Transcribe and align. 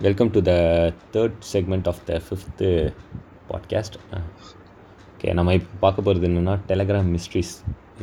Welcome 0.00 0.30
to 0.30 0.40
the 0.42 0.52
third 1.12 1.34
segment 1.52 1.88
of 1.88 1.98
the 2.06 2.20
fifth 2.26 2.68
podcast 3.48 3.96
okay 5.10 5.32
நம்ம 5.32 5.54
இப்போ 5.54 5.72
பார்க்க 5.80 6.02
போகிறது 6.02 6.26
என்னென்னா 6.28 6.54
டெலகிராம் 6.68 7.10
மிஸ்ட்ரீஸ் 7.16 7.50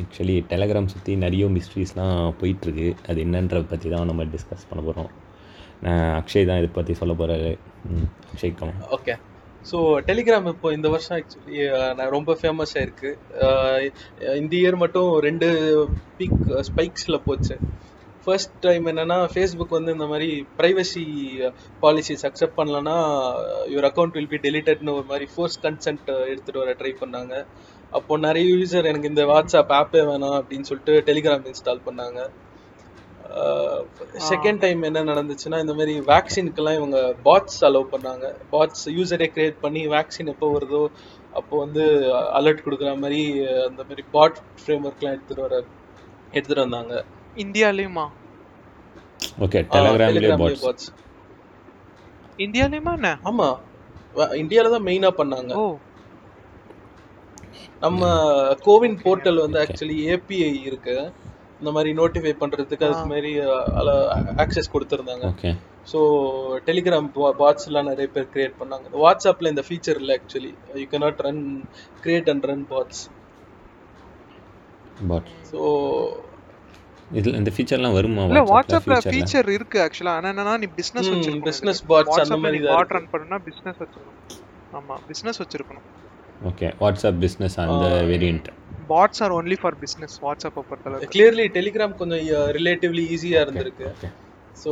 ஆக்சுவலி 0.02 0.36
டெலகிராம் 0.50 0.86
சுற்றி 0.86 1.16
நிறைய 1.16 1.46
மிஸ்ட்ரீஸ்லாம் 1.46 2.34
போயிட்டுருக்கு. 2.40 2.96
அது 3.08 3.24
என்னன்றத 3.24 3.64
பற்றி 3.68 3.90
தான் 3.90 4.06
நம்ம 4.06 4.24
டிஸ்கஸ் 4.24 4.68
பண்ண 4.68 4.82
போகிறோம் 4.82 5.10
அக்ஷய் 6.20 6.46
தான் 6.46 6.56
இதை 6.56 6.70
பற்றி 6.72 6.94
சொல்ல 6.94 7.14
போகிறாரு 7.14 7.50
அக்ஷய் 8.32 8.54
கமா 8.60 8.76
ஓகே 8.90 9.16
ஸோ 9.70 9.78
டெலிகிராம் 10.06 10.46
இப்போ 10.46 10.72
இந்த 10.72 10.88
வருஷம் 10.88 11.16
ஆக்சுவலி 11.18 11.58
uh, 11.78 12.10
ரொம்ப 12.10 12.38
ஃபேமஸ் 12.42 12.74
ஆயிருக்கு. 12.74 13.10
Uh, 13.42 13.78
இந்த 14.36 14.54
இயர் 14.56 14.76
மட்டும் 14.76 15.10
ரெண்டு 15.18 15.48
பீக் 16.18 16.38
ஸ்பைக்ஸில் 16.70 17.18
uh, 17.18 17.24
போச்சு. 17.24 17.56
ஃபர்ஸ்ட் 18.28 18.56
டைம் 18.64 18.86
என்னன்னா 18.90 19.16
ஃபேஸ்புக் 19.32 19.76
வந்து 19.76 19.92
இந்த 19.96 20.06
மாதிரி 20.10 20.26
ப்ரைவசி 20.56 21.04
பாலிசிஸ் 21.82 22.24
அக்செப்ட் 22.28 22.58
பண்ணலன்னா 22.58 22.96
யுவர் 23.72 23.86
அக்கௌண்ட் 23.88 24.16
வில் 24.16 24.32
பி 24.32 24.38
டெலிட்டட்னு 24.46 24.96
ஒரு 24.98 25.06
மாதிரி 25.12 25.26
ஃபோர்ஸ் 25.34 25.56
கன்சென்ட் 25.62 26.10
எடுத்துகிட்டு 26.32 26.62
வர 26.62 26.72
ட்ரை 26.80 26.92
பண்ணாங்க. 27.02 27.34
அப்போ 27.98 28.18
நிறைய 28.26 28.46
யூசர் 28.54 28.88
எனக்கு 28.90 29.10
இந்த 29.12 29.24
வாட்ஸ்அப் 29.30 29.72
ஆப்பே 29.78 30.02
வேணாம் 30.10 30.36
அப்படின்னு 30.40 30.68
சொல்லிட்டு 30.70 30.94
டெலிகிராம் 31.08 31.48
இன்ஸ்டால் 31.52 31.82
பண்ணாங்க. 31.88 32.20
செகண்ட் 34.30 34.60
டைம் 34.64 34.86
என்ன 34.88 35.06
நடந்துச்சுன்னா 35.10 35.58
இந்த 35.64 35.74
மாதிரி 35.78 35.94
வேக்சினுக்கெல்லாம் 36.12 36.78
இவங்க 36.80 37.00
பாட்ஸ் 37.26 37.60
அலோவ் 37.68 37.92
பண்ணாங்க. 37.94 38.26
பாட்ஸ் 38.52 38.86
யூசரே 38.98 39.28
கிரியேட் 39.34 39.58
பண்ணி 39.64 39.82
வேக்சின் 39.96 40.32
எப்போ 40.34 40.48
வருதோ 40.56 40.82
அப்போ 41.40 41.54
வந்து 41.64 41.84
அலர்ட் 42.38 42.64
கொடுக்குற 42.66 42.92
மாதிரி 43.04 43.20
அந்த 43.68 43.80
மாதிரி 43.88 44.04
பாட் 44.16 44.40
ஃப்ரேம் 44.62 44.86
ஒர்க்லாம் 44.90 45.16
எடுத்துகிட்டு 45.16 45.46
வர 45.48 45.56
எடுத்துகிட்டு 46.36 46.66
வந்தாங்க. 46.66 46.94
இந்தியாலேயுமா? 47.44 48.06
ஓகே 49.44 49.60
டெலகிராம்லேயே 49.74 50.36
பாட்ஸ் 50.42 50.64
பாட்ஸ் 50.66 50.88
இந்தியாலயுமா 52.44 52.92
என்ன? 52.98 53.10
ஆமா. 53.30 53.46
இந்தியாவில் 54.42 54.74
தான் 54.74 54.86
மெயினாக 54.88 55.18
பண்ணாங்க. 55.20 55.52
ஓ. 55.60 55.64
நம்ம 57.84 58.02
கோவின் 58.66 58.96
போர்ட்டல் 59.04 59.42
வந்து 59.44 59.58
ஆக்சுவலி 59.62 59.96
ஏபிஐ 60.12 60.52
இருக்கு. 60.68 60.96
இந்த 61.60 61.70
மாதிரி 61.76 61.90
நோட்டிஃபை 62.00 62.32
பண்றதுக்கு 62.42 62.86
அதுக்கு. 62.88 63.10
மாதிரி 63.12 63.30
ஆக்சஸ் 64.44 64.72
கொடுத்துருந்தாங்க. 64.74 65.26
ஓகே 65.32 65.50
ஸோ 65.92 65.98
டெலிகிராம் 66.68 67.08
பாட்ஸ்லாம் 67.40 67.90
நிறைய 67.90 68.08
பேர் 68.14 68.32
கிரியேட் 68.34 68.58
பண்ணாங்க. 68.60 68.86
வாட்ஸ்அப்பில் 69.04 69.52
இந்த 69.52 69.64
ஃபீச்சர் 69.68 70.00
இல்லை 70.02 70.14
actually 70.18 70.52
you 70.80 70.86
cannot 70.94 71.20
run 71.26 71.42
create 72.04 72.30
and 72.34 72.46
run 72.50 72.66
bots 72.72 73.02
bot 75.10 75.30
so 75.50 75.60
இதில் 77.10 77.36
இந்த 77.40 77.50
ஃபீச்சர்லாம் 77.54 77.96
வருமா? 77.98 78.22
இல்ல 78.30 78.40
வாட்ஸ்அப்ல 78.50 78.96
ஃபீச்சர் 79.06 79.48
இருக்கு 79.56 79.78
ஆக்சுவலா 79.84 80.14
ஆனா 80.18 80.28
என்னன்னா 80.32 80.54
நீ 80.62 80.68
பிசினஸ் 80.80 81.08
வச்சிருக்கணும். 81.12 81.46
business 81.48 81.78
இதுக்கு. 81.78 81.90
bots 81.92 82.18
அந்த 82.24 82.36
மாதிரி 82.42 82.58
இருக்கு. 82.60 82.94
ரன் 82.96 83.10
பண்ணனும்னா 83.12 83.40
பிசினஸ் 83.48 83.80
வச்சிருக்கணும். 83.82 84.20
ஆமா 84.72 84.96
பிசினஸ் 85.10 85.40
வச்சிருக்கணும். 85.42 85.86
ஓகே 86.40 86.68
வாட்ஸ்அப் 86.82 87.20
பிஸ்னஸ் 87.24 87.56
அந்த 87.64 87.86
ஆ. 87.94 88.04
Variant 88.10 88.48
bots 88.90 89.22
are 89.24 89.34
only 89.38 89.56
for 89.62 89.76
business 89.84 90.14
WhatsApp 90.26 90.58
பொறுத்தளவுக்கு. 90.70 91.12
கிளியர்லி 91.14 91.46
டெலிகிராம் 91.58 91.98
கொஞ்சம் 92.00 92.22
ரிலேட்டிவ்லி 92.58 93.04
ஈஸியாக 93.16 93.44
இருந்திருக்கு. 93.46 93.86
ஓகே 93.92 94.10
ஸோ 94.56 94.70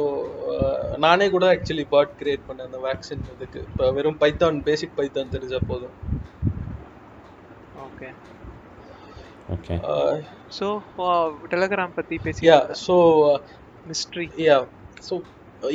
நானே 1.05 1.27
கூட 1.35 1.45
ஆக்சுவலி 1.55 1.87
பாட் 1.95 2.15
கிரியேட் 2.21 2.47
பண்ணேன் 2.49 2.69
அந்த 2.69 2.79
வேக்சின் 2.87 3.27
இதுக்கு. 3.35 3.61
இப்போ 3.71 3.91
வெறும் 3.99 4.21
பைத்தான் 4.23 4.59
பேசிக் 4.69 4.97
பைத்தான் 4.99 5.35
தெரிஞ்சா 5.37 5.61
போதும். 5.71 5.95
ஓகே 7.87 8.09
ஓகே 9.57 9.77
சோ 10.59 10.67
டெலிகிராம் 11.53 11.97
பத்தி 11.99 12.17
பேசி 12.25 12.49
yeah 12.49 12.59
so 12.87 12.97
mystery 13.87 14.27
yeah 14.49 14.57
so 15.09 15.15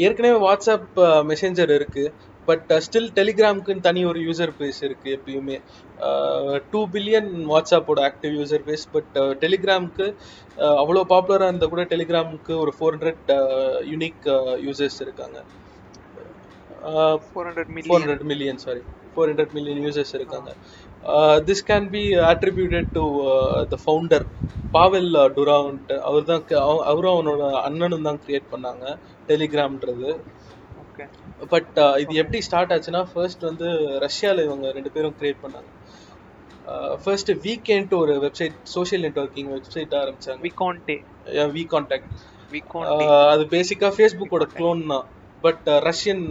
ஏற்கனவே 0.08 0.38
வாட்ஸ்அப் 0.47 1.00
மெசேஞ்சர் 1.31 1.72
இருக்கு 1.77 2.03
பட் 2.47 2.69
ஸ்டில் 2.86 3.09
டெலிகிராமுக்குன்னு 3.17 3.86
தனி 3.88 4.02
ஒரு 4.11 4.19
யூசர் 4.27 4.53
பேஸ் 4.59 4.80
இருக்கு 4.88 5.08
எப்பயுமே. 5.17 5.58
டூ 6.72 6.80
பில்லியன் 6.94 7.30
வாட்ஸ்அப்போட 7.52 7.99
ஆக்டிவ் 8.09 8.33
யூசர் 8.39 8.65
பேஸ் 8.70 8.86
பட் 8.95 9.17
டெலிகிராமுக்கு 9.43 10.08
அவ்வளோ 10.81 11.04
பாப்புலராக 11.14 11.49
இருந்தால் 11.49 11.73
கூட 11.73 11.83
டெலிகிராமுக்கு 11.93 12.54
ஒரு 12.64 12.73
ஃபோர் 12.77 12.95
ஹண்ட்ரட் 12.95 13.31
யூனிக் 13.92 14.26
யூசர்ஸ் 14.67 14.99
இருக்காங்க. 15.05 15.37
Four 17.27 17.48
hundred 17.49 17.70
four 17.70 17.76
million 17.77 18.04
hundred 18.05 18.27
million 18.31 18.61
sorry 18.65 18.81
four 19.14 19.30
hundred 19.31 19.55
million 19.58 19.83
users 19.86 20.15
இருக்காங்க. 20.20 20.49
This 21.48 21.66
can 21.70 21.88
be 21.95 22.04
attributed 22.32 22.88
to 22.98 23.04
the 23.72 23.78
founder 23.84 24.26
Pavel 24.73 25.12
Durant 25.38 25.92
அவர் 26.10 26.28
தான் 26.30 26.44
அவரும் 26.92 27.14
அவனோட 27.16 27.44
அண்ணனும் 27.67 28.08
தான் 28.08 28.22
கிரியேட் 28.26 28.52
பண்ணாங்க 28.54 28.86
டெலிகிராம்ன்றது 29.30 30.11
பட் 31.54 31.78
இது 32.02 32.14
எப்படி 32.23 32.40
ஸ்டார்ட் 32.48 32.73
ஆச்சுன்னா 32.73 33.02
ஃபர்ஸ்ட் 33.11 33.44
வந்து 33.50 33.67
ரஷ்யாவில் 34.06 34.45
இவங்க 34.48 34.66
ரெண்டு 34.78 34.92
பேரும் 34.95 35.16
கிரியேட் 35.20 35.44
பண்ணாங்க. 35.45 35.70
ஃபர்ஸ்ட் 37.04 37.32
வீக்கெண்ட் 37.45 37.94
ஒரு 38.02 38.14
வெப்சைட் 38.26 38.58
சோஷியல் 38.76 39.04
நெட்வொர்க்கிங் 39.06 39.50
வெப்சைட் 39.56 39.95
ஆரம்பிச்சாங்க. 40.02 40.42
விகான்டே 40.48 40.98
வி 41.56 41.64
கான்டாக்ட் 41.73 42.11
அது 43.34 43.44
பேசிக்காக 43.56 43.92
ஃபேஸ்புக்கோட 43.98 44.45
க்ளோன் 44.58 44.84
தான். 44.94 45.08
பட் 45.44 45.67
ரஷ்யன் 45.90 46.26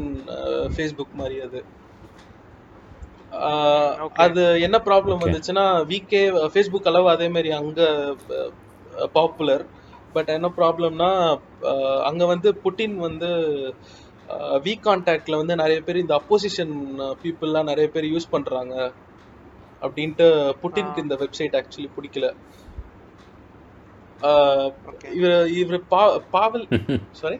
ஃபேஸ்புக் 0.74 1.18
மாதிரி 1.20 1.38
அது. 1.46 1.60
அது 4.24 4.42
என்ன 4.66 4.76
ப்ராப்ளம். 4.86 5.22
வந்துச்சுன்னா 5.24 5.64
விகே 5.90 6.22
ஃபேஸ்புக் 6.52 6.88
அளவு 6.90 7.08
அதே 7.14 7.28
மாதிரி 7.34 7.50
அங்க 7.58 7.80
பாப்புலர் 9.14 9.64
பட் 10.14 10.30
என்ன 10.36 10.48
ப்ராப்ளம்னா 10.58 11.10
அங்க 12.08 12.22
வந்து 12.32 12.48
புட்டின் 12.64 12.96
வந்து 13.06 13.28
வி 14.64 14.72
கான்டாக்ட்ல 14.84 15.38
வந்து 15.40 15.54
நிறைய 15.62 15.78
பேர் 15.86 16.02
இந்த 16.02 16.14
அப்போசிஷன் 16.18 16.74
பீப்புளெலாம் 17.22 17.70
நிறைய 17.70 17.86
பேர் 17.94 18.06
யூஸ் 18.12 18.32
பண்றாங்க. 18.34 18.74
அப்படின்ட்டு 19.82 20.26
புட்டினுக்கு. 20.62 21.04
இந்த 21.04 21.16
வெப்சைட் 21.22 21.56
ஆக்சுவலி 21.60 21.90
பிடிக்கல. 21.96 22.26
இவர் 25.18 25.36
இவர் 25.60 25.78
பா 25.92 26.02
பாவல் 26.34 26.66
சாரி 27.20 27.38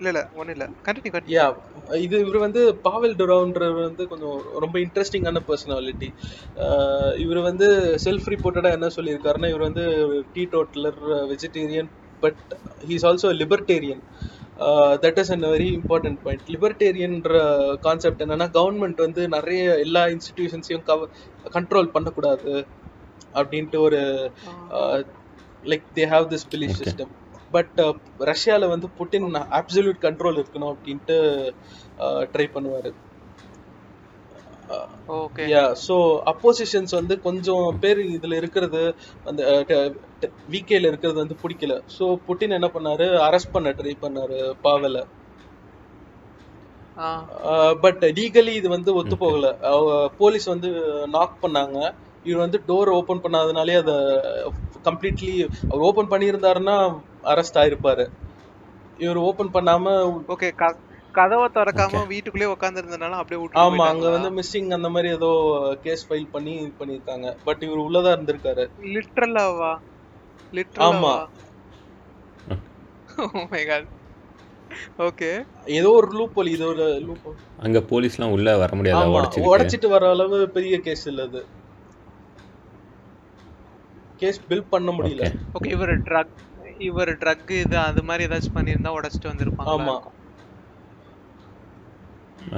இல்ல 0.00 0.10
இல்ல 0.12 0.20
ஒண்ணு 0.40 0.52
இல்ல. 0.56 0.66
கண்டினியூ 0.86 1.12
கண்டினியூ 1.14 1.36
யா 1.36 1.46
இது 2.04 2.16
இவர் 2.24 2.38
வந்து 2.44 2.60
பாவல் 2.86 3.16
டொரான்றவர் 3.20 3.86
வந்து 3.88 4.04
கொஞ்சம் 4.12 4.34
ரொம்ப 4.64 4.76
இன்ட்ரெஸ்டிங்கான 4.84 5.42
பர்சனாலிட்டி 5.48 6.08
இவர் 7.24 7.40
வந்து 7.48 7.66
செல்ஃப் 8.06 8.28
ரிப்போர்ட்டடாக 8.34 8.78
என்ன 8.78 8.90
சொல்லியிருக்காருன்னா 8.96 9.50
இவர் 9.52 9.66
வந்து 9.68 9.84
teetotaller 10.54 11.00
vegetarian 11.32 11.90
but 12.22 12.40
he's 12.88 13.06
also 13.10 13.30
libertarian 13.42 14.02
that 15.04 15.20
is 15.22 15.32
an 15.34 15.46
very 15.52 15.68
important 15.76 16.20
point 16.24 16.48
லிபர்டேரியன்ற 16.54 17.36
concept 17.86 18.24
என்னன்னா 18.24 18.48
கவர்மெண்ட் 18.56 19.00
வந்து 19.06 19.22
நிறைய 19.36 19.62
எல்லா 19.86 20.02
இன்ஸ்டிடியூஷன்ஸையும் 20.14 20.86
கவ 20.90 21.08
கண்ட்ரோல் 21.54 21.94
பண்ணக்கூடாது 21.94 22.54
அப்படின்ட்டு 23.34 23.80
ஒரு 23.86 24.00
like 25.64 25.86
they 25.96 26.04
have 26.12 26.26
this 26.32 26.46
belief. 26.52 26.78
System 26.80 27.12
but 27.54 27.78
ரஷ்யாவில் 28.30 28.72
வந்து 28.72 28.88
புட்டின் 28.98 29.28
அப்சல்யூட் 29.58 30.04
கண்ட்ரோல் 30.06 30.40
இருக்கணும் 30.42 30.72
அப்படின்ட்டு 30.74 31.16
ட்ரை 32.34 32.46
பண்ணுவார். 32.56 32.90
ஓகே 35.18 35.44
யா 35.52 35.62
ஸோ 35.86 35.94
அப்போசிஷன்ஸ் 36.32 36.92
வந்து 36.98 37.14
கொஞ்சம் 37.24 37.64
பேர் 37.82 38.00
இதில் 38.16 38.36
இருக்கிறது 38.40 38.82
அந்த 39.30 39.40
விகேல 40.54 40.90
இருக்கிறது 40.90 41.18
வந்து 41.22 41.36
பிடிக்கல. 41.44 41.76
ஸோ 41.96 42.04
புட்டின் 42.26 42.56
என்ன 42.58 42.68
பண்ணாரு? 42.74 43.08
அரெஸ்ட் 43.28 43.54
பண்ண 43.56 43.72
ட்ரை 43.80 43.94
பண்ணாரு 44.04 44.38
பாவலை. 44.66 45.02
பட் 47.84 48.04
லீகலி 48.18 48.54
இது 48.60 48.68
வந்து 48.76 48.90
ஒத்து. 49.00 49.16
போகல. 49.24 49.50
போலீஸ் 50.20 50.46
வந்து 50.54 50.70
நாக் 51.16 51.42
பண்ணாங்க. 51.44 51.78
இவர் 52.24 52.44
வந்து 52.44 52.58
டோர் 52.68 52.90
ஓபன் 52.96 53.22
பண்ணாதனாலே 53.24 53.76
அதை 53.82 53.94
கம்ப்ளீட்லி 54.88 55.34
அவர் 55.70 55.86
ஓபன் 55.88 56.12
பண்ணியிருந்தாருன்னா 56.12 56.76
அரெஸ்ட் 57.32 57.60
ஆயிருப்பாரு. 57.62 58.04
இவர் 58.98 59.20
ஓபன் 59.28 59.54
பண்ணாம 59.54 59.94
ஓகே 60.34 60.48
கதவை 61.14 61.46
திறக்காம 61.54 61.92
Okay. 61.92 62.08
வீட்டுக்குள்ளே 62.10 62.48
உட்கார்ந்து 62.52 62.80
இருந்தனால 62.82 63.20
அப்படியே 63.20 63.38
விட்டு 63.40 63.60
ஆமா 63.62 63.84
அங்க 63.92 64.06
வந்து 64.14 64.28
மிஸ்ஸிங் 64.36 64.68
அந்த 64.76 64.88
மாதிரி 64.94 65.08
ஏதோ 65.16 65.30
கேஸ் 65.84 66.04
ஃபைல் 66.08 66.28
பண்ணி 66.34 66.52
இது 66.60 66.72
பண்ணியிருக்காங்க. 66.80 67.28
பட் 67.46 67.62
இவர் 67.66 67.84
உள்ளதா 67.86 68.12
இருந்திருக்காரு. 68.16 68.64
லிட்டரலாவா 68.94 69.72
ஆமா. 69.72 69.72
லிட்டரலாவா 70.52 71.16
ஓ 73.18 73.44
மை 73.52 73.62
காட் 73.70 73.88
ஓகே 75.06 75.30
ஏதோ 75.78 75.88
ஒரு 75.98 76.08
லூப் 76.18 76.36
போலி 76.36 76.50
இது 76.56 76.64
ஒரு 76.72 76.84
லூப் 77.06 77.26
அங்கே 77.64 77.80
போலீஸ்லாம் 77.90 78.34
உள்ளே 78.36 78.52
வர 78.62 78.72
முடியாதா 78.78 79.06
உடைச்சிட்டு 79.50 79.88
வர 79.94 80.04
அளவு 80.14 80.38
பெரிய 80.56 80.76
கேஸ் 80.86 81.04
இல்ல 81.12 81.22
அது. 81.28 81.40
கேஸ் 84.20 84.40
பில் 84.50 84.70
பண்ண 84.72 84.90
முடியல. 84.96 85.24
ஓகே 85.56 85.70
இவர் 85.76 85.94
ட்ரக் 86.08 86.34
இவர் 86.88 87.12
ட்ரக் 87.22 87.52
இது 87.58 87.76
அது 87.88 88.02
மாதிரி 88.08 88.26
ஏதாச்சும் 88.28 88.56
பண்ணியிருந்தா 88.58 88.96
உடைச்சிட்டு 88.98 89.32
வந்திருப்பாங்க 89.32 89.72
ஆமா. 89.76 89.96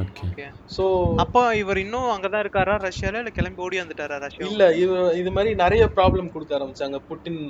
ஓகே 0.00 0.24
ஓகே 0.26 0.44
சோ 0.74 0.84
அப்போ 1.22 1.40
இவர் 1.62 1.78
இன்னும் 1.84 2.10
அங்கதான் 2.14 2.42
இருக்காரா 2.44 2.74
ரஷ்யால? 2.84 3.20
இல்ல 3.22 3.32
கிளம்பி 3.38 3.64
ஓடி 3.66 3.78
வந்துட்டாரா 3.82 4.18
ரஷ்யா 4.24 4.46
இல்ல 4.46 4.64
இது 4.82 4.92
இது 5.20 5.30
மாதிரி 5.36 5.50
நிறைய 5.62 5.84
ப்ராப்ளம் 5.96 6.32
கொடுக்க 6.34 6.52
ஆரம்பிச்சாங்க 6.58 6.98
புட்டின் 7.08 7.40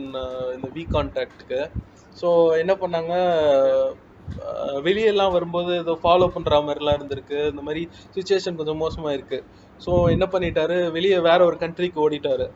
இந்த 0.56 0.68
வி 0.76 0.84
கான்டாக்டுக்கு 0.94 1.60
ஸோ 2.16 2.28
என்ன 2.62 2.72
பண்ணாங்க 2.82 3.12
வெளியெல்லாம் 4.86 5.34
வரும்போது 5.34 5.72
ஏதோ 5.82 5.92
ஃபாலோ 6.02 6.26
பண்ற 6.34 6.54
மாதிரிலாம் 6.66 6.96
இருந்திருக்கு. 6.98 7.38
இந்த 7.52 7.62
மாதிரி 7.66 7.82
சுச்சுவேஷன் 8.16 8.58
கொஞ்சம் 8.60 8.80
மோசமா 8.82 9.10
இருக்கு 9.16 9.38
ஸோ 9.80 9.92
என்ன 10.14 10.24
பண்ணிட்டாரு? 10.32 10.76
வெளியே 10.96 11.18
வேற 11.28 11.40
ஒரு 11.50 11.56
கண்ட்ரிக்கு 11.62 12.02
ஓடிட்டாரு. 12.04 12.46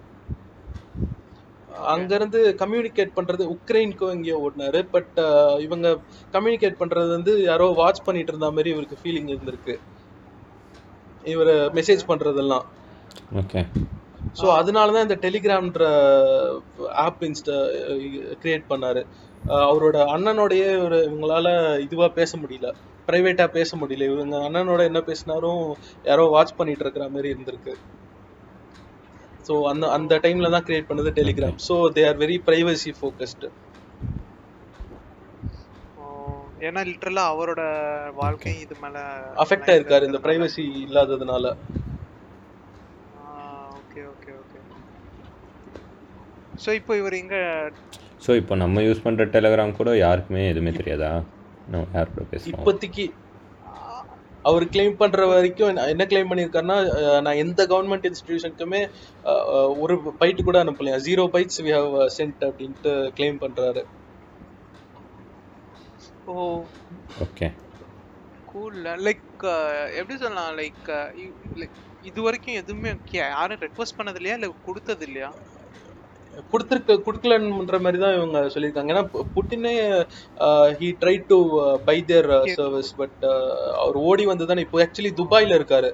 அங்க 1.86 2.14
இருந்து 2.14 2.40
கம்யூனிகேட் 2.58 3.16
பண்றது 3.16 3.44
உக்ரைனுக்கும் 3.54 4.12
எங்கேயோ 4.12 4.38
ஓடினாரு. 4.44 4.80
பட் 4.90 5.16
இவங்க 5.60 5.86
கம்யூனிகேட் 6.34 6.80
பண்றது 6.80 7.08
வந்து 7.08 7.42
யாரோ 7.42 7.66
வாட்ச் 7.74 8.04
பண்ணிட்டு 8.04 8.32
இருந்த 8.32 8.50
மாதிரி 8.50 8.70
இவருக்கு 8.70 8.98
ஃபீலிங் 9.02 9.30
இருந்திருக்கு. 9.32 9.74
இவர் 11.24 11.52
மெசேஜ் 11.74 12.08
பண்றதெல்லாம். 12.08 12.66
ஓகே 13.34 13.60
ஸோ 14.36 14.46
அதனால 14.52 14.92
தான் 14.92 15.02
இந்த 15.02 15.16
டெலிகிராம்ன்ற 15.22 15.84
ஆப் 17.04 17.22
இன்ஸ்டா 17.22 17.56
கிரியேட் 18.42 18.70
பண்ணாரு. 18.70 19.02
அஹ் 19.46 19.66
அவரோட 19.70 19.96
அண்ணனோடய 20.14 20.64
ஒரு 20.82 20.98
இவங்களால 21.04 21.48
இதுவா 21.80 22.08
பேச 22.10 22.38
முடியல. 22.38 22.68
ப்ரைவேட்டா 23.08 23.46
பேச 23.48 23.76
முடியல. 23.76 24.08
இவங்க 24.10 24.36
அண்ணனோட 24.38 24.82
என்ன 24.84 25.00
பேசினாரும் 25.06 25.62
யாரோ 26.04 26.24
வாட்ச் 26.28 26.56
பண்ணிட்டு 26.56 26.84
இருக்கிற 26.84 27.08
மாதிரி 27.08 27.32
இருந்திருக்கு. 27.34 27.74
ஸோ 29.46 29.54
அந்த 29.70 29.86
அந்த 29.96 30.14
டைம்ல 30.24 30.50
தான் 30.54 30.66
கிரியேட் 30.66 30.90
பண்ணது 30.90 31.10
Telegram 31.18 31.58
so 31.66 31.76
they 31.96 32.04
are 32.08 32.20
very 32.22 32.36
privacy 32.46 32.92
focused 32.98 33.48
ஏன்னா 36.66 36.82
லிட்டரலா 36.88 37.24
அவரோட 37.32 37.62
வாழ்க்கை 38.20 38.52
இது 38.62 38.74
மேல 38.82 38.98
அஃபெக்ட் 39.42 39.68
ஆயிருக்காரு. 39.72 40.04
இந்த 40.08 40.18
ப்ரைவசி 40.24 40.62
இல்லாததுனால. 40.84 41.44
ஓகே 43.78 44.02
ஓகே 44.12 44.32
ஓகே 44.40 44.60
ஸோ 46.58 46.70
இப்போ 46.80 46.92
இவர் 47.00 47.16
இங்க 47.20 47.36
ஸோ 48.24 48.36
இப்போ 48.40 48.54
நம்ம 48.62 48.82
யூஸ் 48.82 49.04
பண்ணுற 49.04 49.26
டெலகிராம் 49.34 49.78
கூட 49.80 49.90
யாருக்குமே 49.98 50.44
எதுவுமே 50.52 50.72
தெரியாதா? 50.78 51.10
நம்ம 51.68 51.84
யாரோட 51.94 52.24
பேசுகிறோம் 52.30 52.52
இப்போதைக்கு 52.54 53.04
அவர் 54.48 54.64
கிளைம் 54.74 54.96
பண்ற 55.02 55.26
வரைக்கும் 55.32 55.70
என்ன- 55.72 55.86
என்ன 55.92 56.04
கிளைம் 56.12 56.30
பண்ணியிருக்காருன்னா 56.30 56.78
நான் 57.26 57.40
எந்த 57.44 57.60
கவர்மெண்ட் 57.72 58.08
இன்ஸ்டிடியூஷனுக்குமே 58.10 58.82
ஒரு 59.84 59.96
பைட் 60.20 60.46
கூட 60.48 60.58
அனுப்பலையா? 60.64 60.98
Zero 61.08 61.24
bytes 61.34 61.60
we 61.66 61.72
have 61.78 61.92
sent 62.18 62.42
அப்படின்ட்டு 62.50 62.92
கிளைம் 63.20 63.42
பண்றாரு. 63.44 63.84
ஓ. 66.26 66.34
ஓகே 67.24 67.48
கூல் 68.52 68.78
லைக் 69.06 69.24
எப்படி 70.00 70.16
சொல்லலாம்? 70.22 70.52
லைக் 70.60 70.90
இது 72.10 72.20
வரைக்கும் 72.26 72.58
எதுவுமே 72.62 72.90
யாரும் 73.12 73.62
ரெக்வஸ்ட் 73.66 73.98
பண்ணது 73.98 74.20
இல்லையா 74.20 74.36
இல்லை 74.38 74.50
கொடுத்தது 74.68 75.04
இல்லையா 75.08 75.30
கொடுத்துருக்க 76.52 76.98
கொடுக்கலன்ற 77.06 77.78
மாதிரி 77.84 78.00
தான் 78.04 78.16
இவங்க 78.18 78.38
சொல்லியிருக்காங்க. 78.54 78.92
ஏன்னா 78.94 79.04
புட்டினே 79.36 79.74
he 80.80 80.90
try 81.02 81.16
to 81.30 81.38
buy 81.88 81.98
their 82.10 82.30
service 82.58 82.92
but 83.02 83.22
அவர் 83.82 83.98
ஓடி 84.10 84.26
வந்து 84.32 84.50
தானே 84.52 84.66
இப்போ 84.66 84.84
ஆக்சுவலி 84.86 85.12
துபாயில 85.22 85.58
இருக்காரு. 85.60 85.90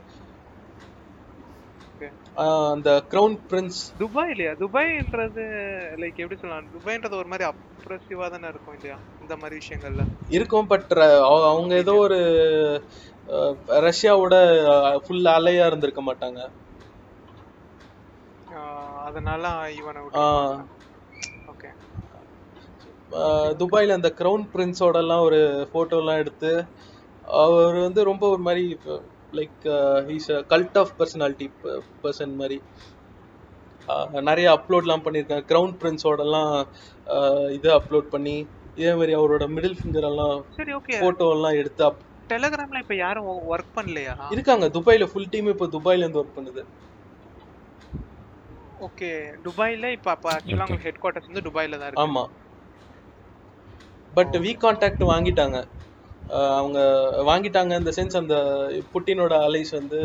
அந்த 2.75 2.91
கிரவுன் 3.13 3.35
பிரின்ஸ் 3.49 3.81
துபாய் 4.03 4.31
இல்லையா 4.35 4.53
துபாய்ன்றது 4.61 5.43
லைக் 6.03 6.21
எப்படி 6.23 6.39
சொல்லலாம்? 6.41 6.71
துபாய்ன்றது 6.77 7.19
ஒரு 7.21 7.29
மாதிரி 7.33 7.45
அப்ரெசிவா 7.49 8.27
தானே 8.35 8.49
இருக்கும் 8.53 8.77
இல்லையா? 8.79 8.97
இந்த 9.23 9.35
மாதிரி 9.41 9.55
விஷயங்கள்ல. 9.61 10.05
இருக்கும் 10.37 10.71
பட் 10.73 10.93
அவங்க 11.51 11.73
ஏதோ 11.85 11.95
ஒரு 12.07 12.21
ரஷ்யாவோட 13.87 14.35
ஃபுல் 15.05 15.29
அலையா 15.37 15.67
இருந்திருக்க 15.71 16.03
மாட்டாங்க. 16.09 16.41
அதனால 19.13 19.45
இவனை 19.81 20.03
ஓகே 21.53 21.71
துபாயில 23.61 23.97
அந்த 23.99 24.11
கிரவுன் 24.21 24.47
பிரின்ஸோடலாம் 24.53 25.25
ஒரு 25.27 25.41
ஃபோட்டோலாம் 25.71 26.21
எடுத்து 26.23 26.53
அவர் 27.41 27.77
வந்து 27.87 28.01
ரொம்ப 28.11 28.25
ஒரு 28.29 28.43
மாதிரி 28.47 28.65
like 29.33 29.67
he's 30.09 30.31
cult 30.53 30.79
of 30.83 30.95
personality 30.99 31.47
person 32.05 32.35
மாதிரி. 32.41 32.59
நிறைய 34.29 34.47
அப்லோட்லாம் 34.57 35.05
பண்ணியிருக்காங்க 35.05 35.47
கிரவுன் 35.51 35.77
பிரின்ஸோடலாம் 35.81 36.53
இது 37.57 37.69
அப்லோட் 37.79 38.09
பண்ணி 38.15 38.37
இதே 38.77 38.93
மாதிரி 38.99 39.15
அவரோட 39.19 39.47
மிடில் 39.55 39.79
ஃபிங்கர் 39.79 40.09
எல்லாம் 40.11 40.37
சரி 40.59 40.73
ஓகே 40.79 40.97
ஃபோட்டோ 41.01 41.27
எல்லாம் 41.37 41.59
எடுத்து 41.61 41.89
டெலகிராம்ல 42.31 42.81
இப்ப 42.85 42.95
யாரும் 42.97 43.27
ஒர்க் 43.53 43.75
பண்ணலையா? 43.79 44.13
இருக்காங்க. 44.35 44.67
துபாயில 44.77 45.07
ஃபுல் 45.11 45.31
டீம் 45.33 45.51
இப்போ 45.53 45.67
துபாயில 45.75 46.05
இருந்து 46.05 46.21
ஒர்க் 46.21 46.37
பண்ணுது. 46.37 46.63
ஓகே 48.87 49.11
துபாய்ல 49.45 49.87
இப்ப 49.97 50.11
அப்ப 50.15 50.27
ஆக்சுவலா 50.37 50.65
உங்களுக்கு 50.67 50.89
ஹெட் 50.89 51.03
குவார்ட்டர்ஸ் 51.03 51.31
வந்து 51.31 51.47
துபாய்ல 51.49 51.79
தான் 51.81 51.91
இருக்கு. 51.91 52.05
ஆமா. 52.05 52.25
பட் 54.13 54.35
வி 54.45 54.53
கான்டாக்ட் 54.65 55.05
வாங்கிட்டாங்க. 55.13 55.59
அவங்க 56.59 56.79
வாங்கிட்டாங்க 57.31 57.73
இந்த 57.81 57.93
சென்ஸ் 57.97 58.21
அந்த 58.21 58.37
புட்டினோட 58.93 59.35
அலைஸ் 59.49 59.73
வந்து 59.81 60.01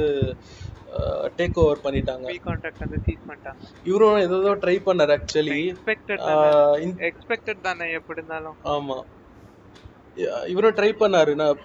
டேக் 1.39 1.59
ஓவர் 1.63 1.83
பண்ணிட்டாங்க. 1.85 2.25
வி 2.31 2.38
கான்டாக்ட் 2.47 2.83
வந்து 2.85 3.00
சீஸ் 3.07 3.27
பண்ணிட்டாங்க. 3.29 3.62
இவரும் 3.89 4.19
ஏதோ 4.25 4.56
ட்ரை 4.63 4.77
பண்ணார் 4.88 5.13
ஆக்சுவலி 5.18 5.57
எக்ஸ்பெக்டட் 5.57 6.24
எக்ஸ்பெக்டட் 7.09 7.65
தானே? 7.68 7.88
எப்படி 8.00 8.19
இருந்தாலும். 8.21 8.57
ஆமா. 8.75 8.97
இவரும் 10.51 10.77
ட்ரை 10.77 10.91
பண்ணாரு. 11.01 11.31
நான் 11.41 11.57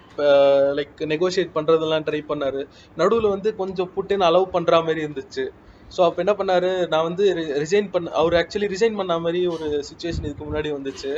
லைக் 0.78 0.98
நெகோஷியேட் 1.12 1.54
பண்றதெல்லாம் 1.54 2.06
ட்ரை 2.08 2.20
பண்ணாரு. 2.30 2.62
நடுவுல 2.96 3.28
வந்து 3.36 3.50
கொஞ்சம் 3.60 3.92
புட்டின் 3.96 4.26
அலோவ் 4.28 4.54
பண்ற 4.56 4.80
மாதிரி 4.86 5.00
இருந்துச்சு. 5.06 5.44
ஸோ 5.92 6.00
அப்போ 6.06 6.18
என்ன 6.24 6.34
பண்ணாரு? 6.38 6.70
நான் 6.92 7.06
வந்து 7.08 7.24
ரிசைன் 7.64 7.88
பண்ண 7.94 8.12
அவர் 8.20 8.34
ஆக்சுவலி 8.40 8.68
ரிசைன் 8.74 8.98
பண்ண 9.00 9.14
மாதிரி 9.24 9.40
ஒரு 9.54 9.66
சுச்சுவேஷன் 9.88 10.26
இதுக்கு 10.28 10.48
முன்னாடி 10.48 10.70
வந்துச்சு. 10.76 11.12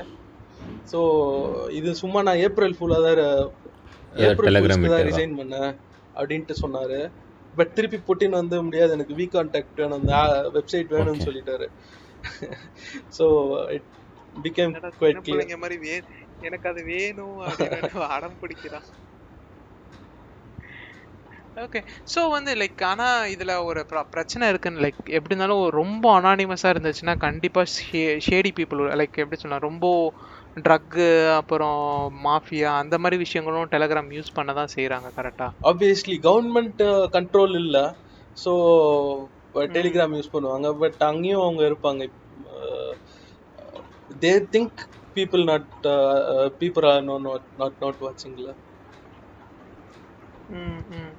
ஸோ 0.89 0.99
இது 1.79 1.91
சும்மா 2.03 2.21
நான் 2.29 2.43
ஏப்ரல் 2.47 2.77
ஃபுல்லாக 2.79 3.03
தான் 3.07 3.21
ஏப்ரல் 4.29 4.59
தான்? 4.93 5.07
ரிசைன் 5.11 5.35
பண்ணேன் 5.41 5.71
அப்படின்ட்டு 6.15 6.57
சொன்னாரு. 6.65 6.99
பட் 7.55 7.73
திருப்பி 7.77 7.99
புட்டின் 8.09 8.39
வந்து 8.41 8.57
முடியாது 8.67 8.95
எனக்கு 8.97 9.17
வி 9.21 9.27
கான்டாக்ட் 9.35 9.81
வேணும் 9.83 9.99
அந்த 10.01 10.15
வெப்சைட் 10.57 10.95
வேணும்னு 10.97 11.15
Okay. 11.15 11.27
சொல்லிட்டாரு. 11.29 11.67
So 13.19 13.27
it 13.77 13.89
became 14.37 14.73
quite 15.01 15.21
clear 15.27 15.63
மாதிரி 15.65 15.79
எனக்கு 16.49 16.67
அது 16.73 16.81
வேணும் 16.93 17.37
அடம் 18.17 18.39
பிடிக்கிறான். 18.43 18.89
ஓகே 21.57 21.81
ஸோ 22.13 22.21
வந்து 22.33 22.53
லைக் 22.61 22.83
ஆனா 22.91 23.05
இதுல 23.35 23.53
ஒரு 23.65 23.81
பிர- 23.91 24.09
பிரச்சனை 24.13 24.45
இருக்குன்னு 24.51 24.83
லைக் 24.85 24.99
எப்படி 25.19 25.33
இருந்தாலும் 25.33 25.65
ரொம்ப 25.79 26.05
அனானிமஸா 26.19 26.71
இருந்துச்சுன்னா 26.75 27.15
கண்டிப்பா 27.27 27.63
ஷேடி 28.27 28.53
பீப்புள் 28.59 28.83
லைக் 29.01 29.21
எப்படி 29.23 29.41
சொல்லலாம் 29.41 29.67
ரொம்ப 29.69 29.87
ட்ரக்கு 30.57 31.07
அப்புறம் 31.41 31.79
மாஃபியா 32.27 32.71
அந்த 32.83 32.99
மாதிரி 33.03 33.19
விஷயங்களும் 33.25 33.71
டெலகிராம் 33.75 34.11
யூஸ் 34.19 34.37
பண்ண 34.39 34.53
தான் 34.61 34.75
செய்றாங்க 34.77 35.11
கரெக்டா 35.19 35.49
ஆப்வியஸ்லி 35.71 36.17
கவர்மெண்ட் 36.29 36.85
கண்ட்ரோல் 37.17 37.57
இல்ல. 37.63 37.79
ஸோ 38.39 38.53
டெலிகிராம் 39.77 40.17
யூஸ் 40.19 40.35
பண்ணுவாங்க. 40.35 40.69
பட் 40.83 41.01
அங்கேயும் 41.11 41.45
அவங்க 41.45 41.63
இருப்பாங்க. 41.71 42.05
They 44.23 44.33
think 44.55 44.81
people 45.17 45.45
not 45.51 45.69
people 46.63 46.87
are 46.93 47.05
no 47.11 47.17
not 47.29 47.47
not 47.63 47.79
not 47.85 48.01
வாட்சிங்ல 48.07 48.51
ம் 50.49 50.83
ம். 50.99 51.13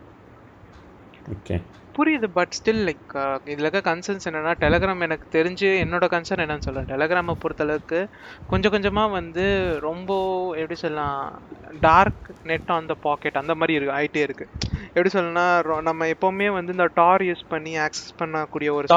புரியுது 1.97 2.27
பட் 2.33 2.59
ஸ்டில் 2.59 2.91
லைக் 2.91 3.39
இதில் 3.45 3.65
இருக்க 3.65 3.95
கன்சர்ன்ஸ் 3.95 4.27
என்னன்னா 4.29 4.53
டெலகிராம் 4.59 5.01
எனக்கு 5.01 5.43
தெரிஞ்சு 5.43 5.85
என்னோட 5.85 6.03
கன்சர்ன் 6.03 6.37
என்னன்னு 6.37 6.59
சொல்றேன். 6.59 6.85
டெலகிராமை 6.85 7.31
பொறுத்தளவுக்கு 7.43 8.07
கொஞ்சம் 8.47 8.71
கொஞ்சமாக 8.71 9.11
வந்து 9.11 9.77
ரொம்ப 9.79 10.49
எப்படி 10.51 10.75
சொல்லலாம் 10.75 11.41
dark 11.79 12.35
net 12.43 12.61
on 12.65 12.85
the 12.85 12.93
pocket 12.93 13.35
அந்த 13.35 13.55
மாதிரி 13.55 13.73
இருக்கு 13.73 13.95
ஆயிட்டே 13.95 14.21
இருக்கு. 14.21 14.47
எப்படி 14.93 15.09
சொல்லணும்னா 15.09 15.61
ரொ- 15.61 15.81
நம்ம 15.81 16.05
எப்பவுமே 16.05 16.51
வந்து 16.51 16.71
இந்த 16.71 16.89
டார் 16.93 17.21
யூஸ் 17.21 17.41
பண்ணி 17.47 17.77
ஆக்சஸ் 17.77 18.13
பண்ணக்கூடிய 18.23 18.71
ஒரு 18.71 18.87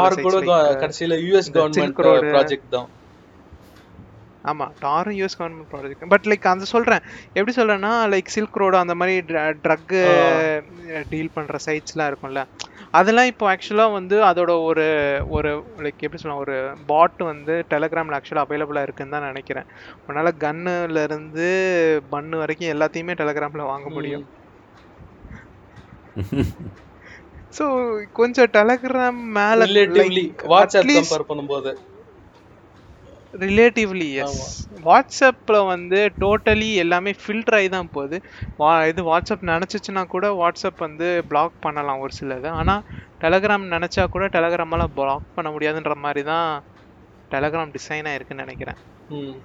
கடைசியில 0.75 1.12
யூஎஸ் 1.14 1.52
கவர்மெண்ட். 1.52 1.92
ப்ராஜெக்ட் 2.25 2.68
தான். 2.70 2.88
ஆமா 4.50 4.67
டாரும் 4.85 5.17
US 5.19 5.38
government 5.40 5.71
project 5.73 6.11
but 6.14 6.26
like 6.31 6.49
அந்த 6.52 6.67
சொல்றேன். 6.73 7.02
எப்படி 7.37 7.55
சொல்றேன்னா 7.59 7.93
லைக் 8.14 8.35
சில்க் 8.37 8.59
ரோடு 8.62 8.76
அந்த 8.85 8.95
மாதிரி 9.00 9.14
ட்ரக் 9.64 9.95
டீல் 11.12 11.35
பண்ற 11.37 11.59
சைட்ஸ்லாம் 11.67 12.11
இருக்கும்ல. 12.11 12.43
அதெல்லாம் 12.99 13.31
இப்போ 13.31 13.45
ஆக்சுவலாக 13.52 13.95
வந்து 13.99 14.17
அதோட 14.31 14.50
ஒரு 14.69 14.87
ஒரு 15.37 15.50
லைக் 15.85 16.05
எப்படி 16.07 16.21
சொல்லலாம் 16.21 16.45
ஒரு 16.45 16.57
பாட் 16.90 17.23
வந்து 17.31 17.55
டெலகிராமில் 17.73 18.17
ஆக்சுவலாக 18.19 18.47
அவைலபிளாக 18.47 18.87
இருக்குன்னு 18.87 19.14
தான் 19.17 19.28
நினைக்கிறேன். 19.31 19.69
உன்னால் 20.07 20.38
கன்னுல 20.45 21.02
இருந்து 21.09 21.49
பன்னு 22.14 22.43
வரைக்கும் 22.43 22.73
எல்லாத்தையுமே 22.75 23.19
டெலகிராமில் 23.23 23.71
வாங்க 23.73 23.88
முடியும். 23.97 24.26
ஸோ 27.57 27.67
கொஞ்சம் 28.19 28.50
டெலகிராம் 28.57 29.21
மேலே 29.37 29.67
பண்ணும்போது. 31.31 31.71
ரிலேட்டிவ்லி 33.42 34.09
எஸ் 34.23 34.40
வாட்ஸ்அப்பில் 34.87 35.59
வந்து 35.73 35.99
டோட்டலி 36.23 36.68
எல்லாமே 36.85 37.12
ஃபில்டர் 37.23 37.57
ஆகி 37.59 37.68
தான் 37.76 37.92
போகுது. 37.97 38.18
வா 38.61 38.71
இது 38.90 39.02
வாட்ஸ்அப் 39.11 39.45
நினச்சிச்சுன்னா 39.52 40.02
கூட 40.14 40.28
வாட்ஸ்அப் 40.40 40.85
வந்து 40.87 41.09
பிளாக் 41.30 41.57
பண்ணலாம் 41.66 42.02
ஒரு 42.07 42.14
சிலது. 42.21 42.49
ஆனால் 42.61 42.83
டெலகிராம் 43.25 43.68
நினச்சா 43.76 44.04
கூட 44.16 44.26
டெலகிராமால் 44.37 44.92
பிளாக் 44.99 45.28
பண்ண 45.38 45.50
முடியாதுன்ற 45.57 45.97
மாதிரி 46.07 46.25
தான் 46.33 46.50
டெலகிராம் 47.30 47.75
டிசைன் 47.76 48.09
ஆயிருக்குன்னு 48.12 48.45
நினைக்கிறேன். 48.47 48.80
ம். 49.18 49.37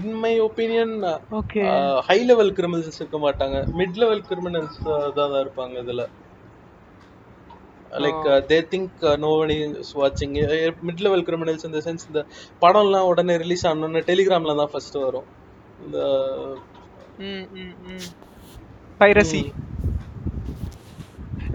In 0.00 0.14
my 0.20 0.34
opinion 0.40 0.94
okay 1.38 1.62
high 2.08 2.18
level 2.28 2.52
criminals 2.58 3.00
இருக்க 3.00 3.18
மாட்டாங்க. 3.24 3.56
மிட் 3.80 3.98
லெவல் 4.02 4.22
கிரிமினல்ஸ் 4.30 4.78
தான் 5.18 5.40
இருப்பாங்க 5.44 5.74
இதுல. 5.84 6.04
Like 8.04 8.20
they 8.50 8.58
think 8.72 8.92
no 9.24 9.30
one 9.42 9.52
is 9.82 9.92
வாட்சிங் 10.00 10.34
மிட் 10.88 11.02
லெவல் 11.06 11.24
கிரிமினல்ஸ் 11.28 11.66
இந்த 11.68 11.80
சென்ஸ் 11.86 12.06
இந்த 12.08 12.20
படம்லாம் 12.62 13.08
உடனே 13.10 13.36
ரிலீஸ் 13.44 13.66
ஆனோடனே 13.70 14.02
டெலிகிராம்ல 14.10 14.54
தான் 14.60 14.72
ஃபர்ஸ்ட் 14.72 14.98
வரும். 15.06 15.28
இந்த 15.84 15.98
பைரசி 19.00 19.42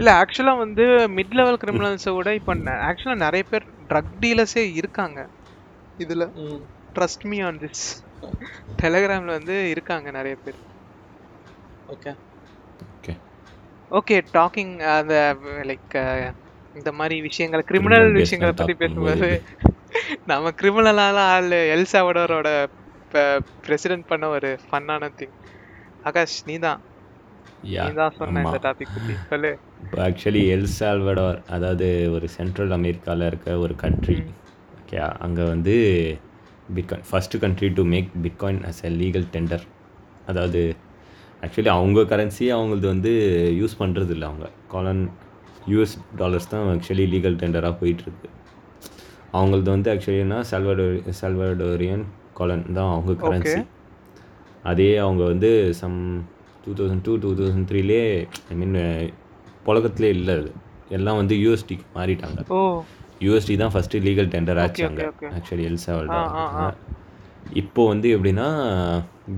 இல்ல 0.00 0.10
ஆக்சுவலா 0.22 0.54
வந்து 0.64 0.84
மிட் 1.16 1.36
லெவல் 1.38 1.60
கிரிமினல்ஸை 1.62 2.12
விட 2.16 2.32
இப்போ 2.40 2.52
ஆக்சுவலா 2.88 3.16
நிறைய 3.24 3.44
பேர் 3.50 3.64
ட்ரக் 3.90 4.12
டீலர்ஸே 4.22 4.64
இருக்காங்க. 4.80 5.18
இதுல 6.04 6.24
ம், 6.44 6.60
ட்ரஸ்ட் 6.96 7.24
மீ 7.30 7.38
ஆன் 7.48 7.60
திஸ் 7.64 7.84
டெலிகிராம்ல 8.82 9.32
வந்து 9.38 9.56
இருக்காங்க 9.74 10.08
நிறைய 10.18 10.36
பேர். 10.44 10.58
ஓகே 11.94 12.12
ஓகே 13.90 14.16
டாக்கிங் 14.32 14.74
அந்த 14.92 15.14
லைக் 15.64 15.94
இந்த 16.74 16.90
மாதிரி 16.92 17.16
விஷயங்கள் 17.20 17.64
கிரிமினல் 17.64 18.08
விஷயங்களை 18.16 18.52
பத்தி 18.52 18.72
talk 18.72 18.80
பேசும்போது 18.82 19.28
நம்ம 20.26 20.50
கிரிமினலால 20.60 21.18
ஆள் 21.28 21.54
எல்சாவடரோட 21.74 22.48
பிரசிடென்ட் 23.62 24.06
பண்ண 24.06 24.28
ஒரு 24.28 24.50
ஃபன்னான 24.64 25.10
திங் 25.18 25.34
ஆகாஷ் 26.02 26.36
பத்தி. 28.88 29.14
சொல்லு. 29.30 29.50
இப்போ 29.84 29.98
ஆக்சுவலி 30.04 30.42
எல் 30.54 30.70
சால்வடார் 30.74 31.38
அதாவது 31.48 31.86
ஒரு 32.10 32.26
சென்ட்ரல் 32.28 32.70
அமெரிக்காவில் 32.70 33.26
இருக்க 33.26 33.56
ஒரு 33.58 33.74
கண்ட்ரி 33.76 34.18
ஓகே 34.78 34.98
அங்கே 35.18 35.44
வந்து 35.44 35.74
bitcoin 36.74 37.06
first 37.10 37.40
country 37.40 37.68
to 37.74 37.84
make 37.86 38.10
bitcoin 38.24 38.60
as 38.70 38.82
a 38.84 38.92
legal 39.00 39.26
tender 39.32 39.64
அதாவது 40.26 40.62
ஆக்சுவலி 41.42 41.70
அவங்க 41.74 42.00
கரன்சி 42.10 42.44
அவங்களது 42.54 42.86
வந்து 42.86 43.10
யூஸ் 43.58 43.80
பண்ணுறது 43.80 44.12
இல்லை 44.14 44.26
அவங்க 44.28 44.46
காலன் 44.68 45.02
யூஎஸ் 45.68 45.94
டாலர்ஸ் 46.16 46.50
தான் 46.50 46.66
ஆக்சுவலி 46.72 47.04
லீகல் 47.12 47.38
டெண்டராக 47.40 47.74
போயிட்டுருக்கு. 47.80 48.28
அவங்களது 49.32 49.70
வந்து 49.70 49.88
ஆக்சுவலினா 49.92 50.38
சல்வடோரி 50.50 51.00
சல்வடோரியன் 51.20 52.04
காலன் 52.34 52.66
தான் 52.72 52.90
அவங்க 52.92 53.12
கரன்சி 53.24 53.60
அதே 54.64 54.90
அவங்க 54.98 55.22
வந்து 55.24 55.50
some 55.80 55.98
two 56.64 56.72
thousand 56.78 57.04
two 57.04 57.12
two 57.18 57.30
thousand 57.38 57.68
த்ரீலே 57.70 58.02
I 58.50 58.56
mean 58.56 58.76
புழக்கத்துலேயே 59.66 60.14
இல்லை 60.16 60.34
அது. 60.38 60.50
எல்லாம் 60.90 61.16
வந்து 61.16 61.34
யூஎஸ்டிக்கு 61.36 61.86
மாறிட்டாங்க. 61.94 62.38
யூஎஸ்டி 63.20 63.54
தான் 63.56 63.72
first 63.74 64.00
legal 64.04 64.30
tender 64.34 64.58
okay, 64.60 64.84
okay. 65.12 65.30
Actually 65.36 65.64
L 65.64 65.78
ஆ, 66.12 66.20
ஆ, 66.36 66.44
ஆ. 66.58 66.66
இப்போ 67.54 67.82
வந்து 67.88 68.08
எப்படின்னா 68.16 68.46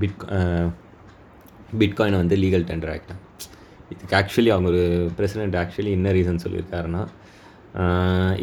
பிட் 0.01 0.23
பிட்காயினை 1.79 2.19
வந்து 2.23 2.37
லீகல் 2.43 2.69
டெண்டர் 2.71 2.93
ஆகிட்டாங்க 2.93 3.23
இதுக்கு 3.93 4.15
ஆக்சுவலி 4.19 4.51
அவங்க 4.55 4.69
ஒரு 4.73 4.83
பிரசிடென்ட் 5.19 5.57
ஆக்சுவலி 5.63 5.93
என்ன 5.99 6.13
ரீசன் 6.17 6.45
சொல்லியிருக்காருன்னா 6.45 7.03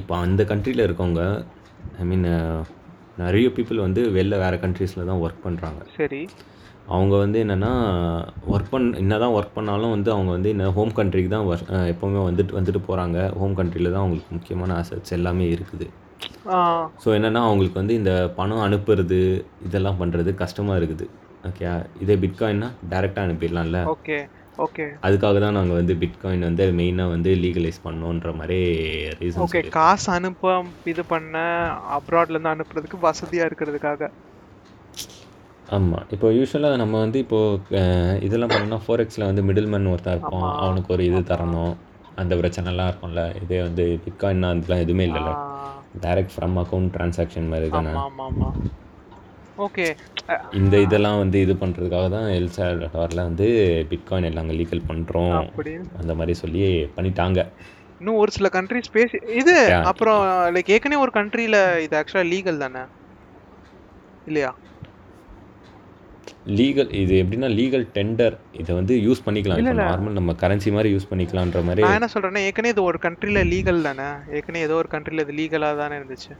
இப்போ 0.02 0.14
அந்த 0.26 0.42
கண்ட்ரியில் 0.52 0.86
இருக்கவங்க 0.88 1.22
ஐ 2.02 2.06
மீன் 2.10 2.28
நிறைய 3.18 3.48
பீப்புள் 3.56 3.86
வந்து 3.86 4.02
வெளில 4.16 4.38
வேறு 4.44 4.58
கண்ட்ரீஸில் 4.64 5.08
தான் 5.10 5.22
ஒர்க் 5.24 5.46
பண்ணுறாங்க 5.46 5.80
சரி. 5.98 6.22
அவங்க 6.96 7.14
வந்து 7.18 7.38
என்னென்னா 7.44 7.72
ஒர்க் 8.54 8.72
பண் 8.74 8.86
என்ன 9.00 9.14
தான் 9.24 9.34
ஒர்க் 9.38 9.56
பண்ணாலும் 9.56 9.94
வந்து 9.96 10.10
அவங்க 10.16 10.32
வந்து 10.36 10.50
என்ன 10.54 10.70
ஹோம் 10.78 10.94
கண்ட்ரிக்கு 11.00 11.32
தான் 11.34 11.48
ஒர்க் 11.50 11.72
எப்போவுமே 11.94 12.20
வந்துட்டு 12.28 12.58
வந்துட்டு 12.58 12.82
போகிறாங்க 12.88 13.18
ஹோம் 13.40 13.56
கண்ட்ரியில் 13.60 13.94
தான் 13.94 14.04
அவங்களுக்கு 14.04 14.36
முக்கியமான 14.38 14.76
அசட்ஸ் 14.82 15.16
எல்லாமே 15.18 15.48
இருக்குது. 15.56 15.88
ஸோ 17.04 17.08
என்னென்னா 17.18 17.42
அவங்களுக்கு 17.48 17.82
வந்து 17.82 17.96
இந்த 18.02 18.12
பணம் 18.38 18.64
அனுப்புறது 18.68 19.20
இதெல்லாம் 19.68 20.00
பண்ணுறது 20.02 20.34
கஷ்டமாக 20.44 20.80
இருக்குது. 20.82 21.08
ஓகே 21.44 21.66
இதே 22.00 22.16
பிட்காயின்னா 22.16 22.70
டேரெக்டாக 22.90 23.26
அனுப்பிடலாம்ல. 23.28 23.80
ஓகே 23.86 24.18
ஓகே 24.58 24.86
அதுக்காக 25.04 25.40
தான் 25.40 25.54
நாங்கள் 25.54 25.76
வந்து 25.76 25.94
பிட்காயின் 25.94 26.40
வந்து 26.40 26.72
மெயினாக 26.72 27.10
வந்து 27.10 27.36
லீகலைஸ் 27.36 27.84
பண்ணோன்ற 27.84 28.36
மாதிரி 28.36 28.60
ரீசன் 29.20 29.44
ஓகே 29.44 29.70
காசு 29.70 30.12
அனுப்ப 30.12 30.64
இது 30.86 31.06
பண்ண 31.06 31.36
அப்ராட்ல 31.98 32.36
இருந்து 32.36 32.54
அனுப்புறதுக்கு 32.54 33.00
வசதியா 33.02 33.46
இருக்கிறதுக்காக. 33.50 34.10
ஆமாம் 35.68 36.06
இப்போ 36.10 36.32
யூஸ்வலாக 36.32 36.76
நம்ம 36.78 37.00
வந்து 37.00 37.20
இப்போது 37.20 37.82
இதெல்லாம் 38.20 38.50
பண்ணோம்னா 38.50 38.80
ஃபோரெக்ஸில் 38.88 39.26
வந்து 39.26 39.44
மிடில் 39.44 39.68
மேன் 39.68 39.86
ஒருத்தன் 39.86 40.14
இருப்பான். 40.14 40.42
ஆமா. 40.42 40.58
அவனுக்கு 40.58 40.94
ஒரு 40.94 41.06
இது 41.06 41.20
தரணும். 41.22 41.74
அந்த 42.16 42.36
பிரச்சனைலாம் 42.36 42.90
இருக்கும்ல. 42.92 43.44
இதே 43.44 43.62
வந்து 43.62 44.00
பிட்காயின்னா 44.06 44.50
அதெல்லாம் 44.50 44.80
எதுவுமே 44.80 45.06
இல்லைல்ல. 45.06 45.34
டைரக்ட் 46.02 46.36
ஃப்ரம் 46.36 46.58
அக்கௌண்ட் 46.64 46.94
டிரான்சாக்ஷன் 46.96 47.48
மாதிரி 47.48 47.70
தானே. 47.70 47.94
ஓகே. 49.66 49.86
இந்த 50.60 50.76
இதெல்லாம் 50.86 51.20
வந்து 51.22 51.38
இது 51.46 51.54
பண்ணுறதுக்காக 51.62 52.08
தான் 52.16 52.28
எல் 52.38 52.54
சால்வடாரில் 52.58 53.26
வந்து 53.28 53.48
பிட்காயின் 53.92 54.30
எல்லாம் 54.30 54.54
லீகல் 54.60 54.88
பண்ணுறோம் 54.92 55.36
அந்த 56.02 56.14
மாதிரி 56.20 56.34
சொல்லி 56.44 56.64
பண்ணிட்டாங்க. 56.98 57.40
இன்னும் 58.02 58.20
ஒரு 58.24 58.32
சில 58.38 58.48
கண்ட்ரிஸ் 58.58 58.94
பேசி 58.98 59.18
இது. 59.42 59.56
அப்புறம் 59.92 60.22
லைக் 60.56 60.72
ஏற்கனவே 60.76 61.04
ஒரு 61.06 61.14
கண்ட்ரில 61.20 61.58
இது 61.86 61.98
ஆக்சுவலா 62.02 62.28
லீகல் 62.34 62.64
தானே? 62.66 62.84
இல்லையா? 64.30 64.52
லீகல் 66.60 66.92
இது 67.02 67.14
எப்படின்னா 67.22 67.50
லீகல் 67.60 67.86
டெண்டர் 67.96 68.36
இதை 68.62 68.72
வந்து 68.80 68.94
யூஸ் 69.06 69.24
பண்ணிக்கலாம். 69.26 69.60
இப்போ 69.64 69.76
நார்மல் 69.82 70.18
நம்ம 70.20 70.34
கரன்சி 70.44 70.70
மாதிரி 70.76 70.90
யூஸ் 70.96 71.10
பண்ணிக்கலான்ற 71.12 71.62
மாதிரி 71.70 71.84
நான் 71.86 71.98
என்ன 72.00 72.10
சொல்றேன்னா 72.14 72.44
ஏற்கனவே 72.48 72.74
இது 72.76 72.84
ஒரு 72.92 73.00
கண்ட்ரில 73.06 73.42
லீகல் 73.54 73.86
தானே? 73.90 74.08
ஏற்கனவே 74.38 74.66
ஏதோ 74.68 74.78
ஒரு 74.84 74.90
கண்ட்ரில 74.96 75.26
இது 75.26 75.36
லீகலா 75.42 75.72
தானே 75.84 75.98
இருந்துச்சு. 76.00 76.34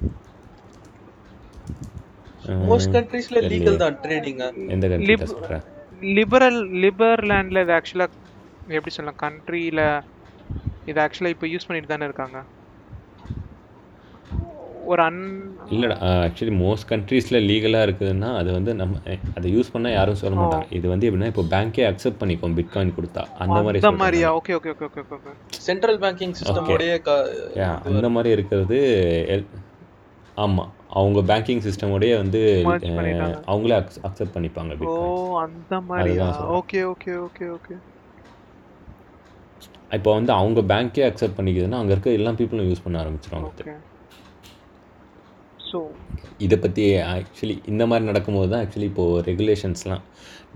மோஸ்ட் 2.68 2.94
கண்ட்ரீஸ்ல 2.94 3.42
லீகல் 3.48 3.82
தான் 3.82 3.98
ட்ரேடிங் 4.04 4.42
எந்த 4.70 4.86
கண்ட்ரி 4.88 5.16
சொல்கிறேன் 5.28 5.66
லிபரல் 6.16 6.62
லிபர்லேண்டில் 6.82 7.64
இது 7.64 7.74
ஆக்சுவலாக 7.74 8.24
எப்படி 8.72 8.94
சொல்லலாம் 8.96 9.22
கண்ட்ரியில் 9.24 9.84
இது 10.88 11.00
ஆக்சுவலாக 11.06 11.36
இப்போ 11.36 11.48
யூஸ் 11.48 11.68
பண்ணிட்டு 11.68 11.88
தானே 11.88 12.06
இருக்காங்க? 12.06 12.38
ஒரு 14.86 15.02
அன் 15.04 15.22
இல்லைடா 15.70 15.96
ஆக்சுவலி 16.20 16.54
மோஸ்ட் 16.60 16.88
கண்ட்ரீஸில் 16.90 17.46
லீகலாக 17.48 17.86
இருக்குதுன்னா 17.88 18.30
அது 18.36 18.50
வந்து 18.54 18.72
நம்ம 18.74 19.00
அதை 19.36 19.48
யூஸ் 19.54 19.72
பண்ணால் 19.74 19.94
யாரும் 19.94 20.20
சொல்ல 20.22 20.36
மாட்டாங்க. 20.38 20.68
இது 20.72 20.88
வந்து 20.88 21.08
எப்படின்னா 21.08 21.32
இப்போ 21.34 21.44
பேங்க்கே 21.52 21.84
அக்செப்ட் 21.88 22.20
பண்ணிக்கும் 22.22 22.56
பிட்காயின் 22.58 22.96
கொடுத்தா. 22.96 23.24
அந்த 23.38 23.58
மாதிரி 23.58 23.74
அந்த 23.74 23.86
சொல்றேன் 23.86 24.02
மாதிரியா 24.04 24.30
okay 24.38 24.56
okay 24.56 24.72
okay 24.76 24.86
okay 24.90 25.04
okay 25.18 25.34
central 25.68 26.00
banking 26.00 26.36
system 26.38 26.70
அந்த 27.90 28.10
மாதிரி 28.12 28.30
இருக்கிறது 28.32 28.80
எல்- 29.30 29.50
ஆமா. 30.38 30.66
அவங்க 31.00 31.20
பேங்கிங் 31.30 31.64
சிஸ்டமோடய 31.68 32.18
வந்து 32.22 32.42
அவங்களே 33.52 33.78
அக்செப்ட் 34.08 34.36
பண்ணிப்பாங்க. 34.36 34.72
ஓகே 36.60 36.80
ஓகே 36.94 37.14
ஓகே 37.26 37.48
ஓகே 37.58 37.76
இப்போ 39.98 40.10
வந்து 40.14 40.32
அவங்க 40.40 40.60
பேங்க்கே 40.72 41.04
அக்செப்ட் 41.10 41.38
பண்ணிக்குதுன்னா 41.38 41.80
அங்கே 41.82 41.94
இருக்க 41.96 42.18
எல்லா 42.20 42.32
பீப்புளும் 42.40 42.70
யூஸ் 42.70 42.84
பண்ண 42.86 43.04
ஆரம்பிச்சிருவாங்க. 43.04 43.76
ஸோ 45.70 45.80
இதை 46.46 46.58
பற்றி 46.64 46.84
ஆக்சுவலி 47.14 47.56
இந்த 47.72 47.84
மாதிரி 47.88 48.06
நடக்கும்போது 48.10 48.50
தான் 48.52 48.62
ஆக்சுவலி 48.66 48.88
இப்போது 48.92 49.24
ரெகுலேஷன்ஸ்லாம் 49.30 50.04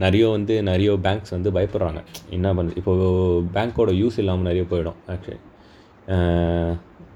நிறைய 0.04 0.26
வந்து 0.30 0.54
நிறைய 0.70 0.92
பேங்க்ஸ் 1.06 1.36
வந்து 1.36 1.52
பயப்படுறாங்க. 1.58 2.02
என்ன 2.30 2.54
பண்ணுறது 2.54 2.80
இப்போது 2.82 3.08
பேங்க்கோட 3.58 3.94
யூஸ் 4.02 4.20
இல்லாமல் 4.24 4.50
நிறைய 4.50 4.66
போயிடும் 4.72 5.00
ஆக்சுவலி 5.14 5.42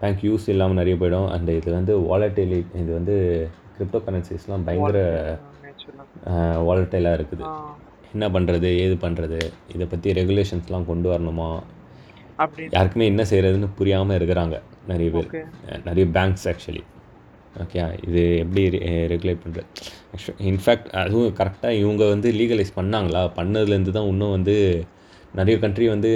பேங்க் 0.05 0.25
யூஸ் 0.29 0.50
இல்லாமல் 0.55 0.81
நிறைய 0.83 0.95
போயிடும். 1.03 1.29
அந்த 1.35 1.51
இது 1.59 1.69
வந்து 1.79 1.93
வாலட்டிலி 2.09 2.62
இது 2.83 2.89
வந்து 3.00 3.17
கிரிப்டோ 3.77 4.00
கரன்சிஸ்லாம் 4.07 4.65
பயங்கர 4.69 4.97
வாலட்டைலாக 6.67 7.17
இருக்குது. 7.17 7.45
என்ன 8.13 8.25
பண்ணுறது 8.35 8.67
ஏது 8.83 8.95
பண்ணுறது 9.05 9.39
இதை 9.74 9.85
பற்றி 9.93 10.09
ரெகுலேஷன்ஸ்லாம் 10.19 10.88
கொண்டு 10.89 11.07
வரணுமா? 11.13 11.47
யாருக்குமே 12.75 13.05
என்ன 13.12 13.24
செய்கிறதுன்னு 13.29 13.69
புரியாமல் 13.79 14.17
இருக்கிறாங்க 14.19 14.55
நிறைய 14.91 15.09
பேர். 15.15 15.29
நிறைய 15.88 16.05
பேங்க்ஸ் 16.17 16.45
ஆக்சுவலி 16.51 16.83
ஓகே 17.63 17.79
இது 18.07 18.21
எப்படி 18.43 18.63
ரெகுலேட் 19.13 19.43
பண்ணுறது 19.43 19.67
இன்ஃபேக்ட் 20.51 20.89
அதுவும் 21.01 21.35
கரெக்டாக 21.39 21.79
இவங்க 21.81 22.03
வந்து 22.13 22.29
லீகலைஸ் 22.39 22.74
பண்ணாங்களா? 22.79 23.21
பண்ணதுலேருந்து 23.39 23.95
தான் 23.97 24.09
இன்னும் 24.13 24.35
வந்து 24.38 24.55
நிறைய 25.39 25.57
கண்ட்ரி 25.63 25.88
வந்து 25.95 26.12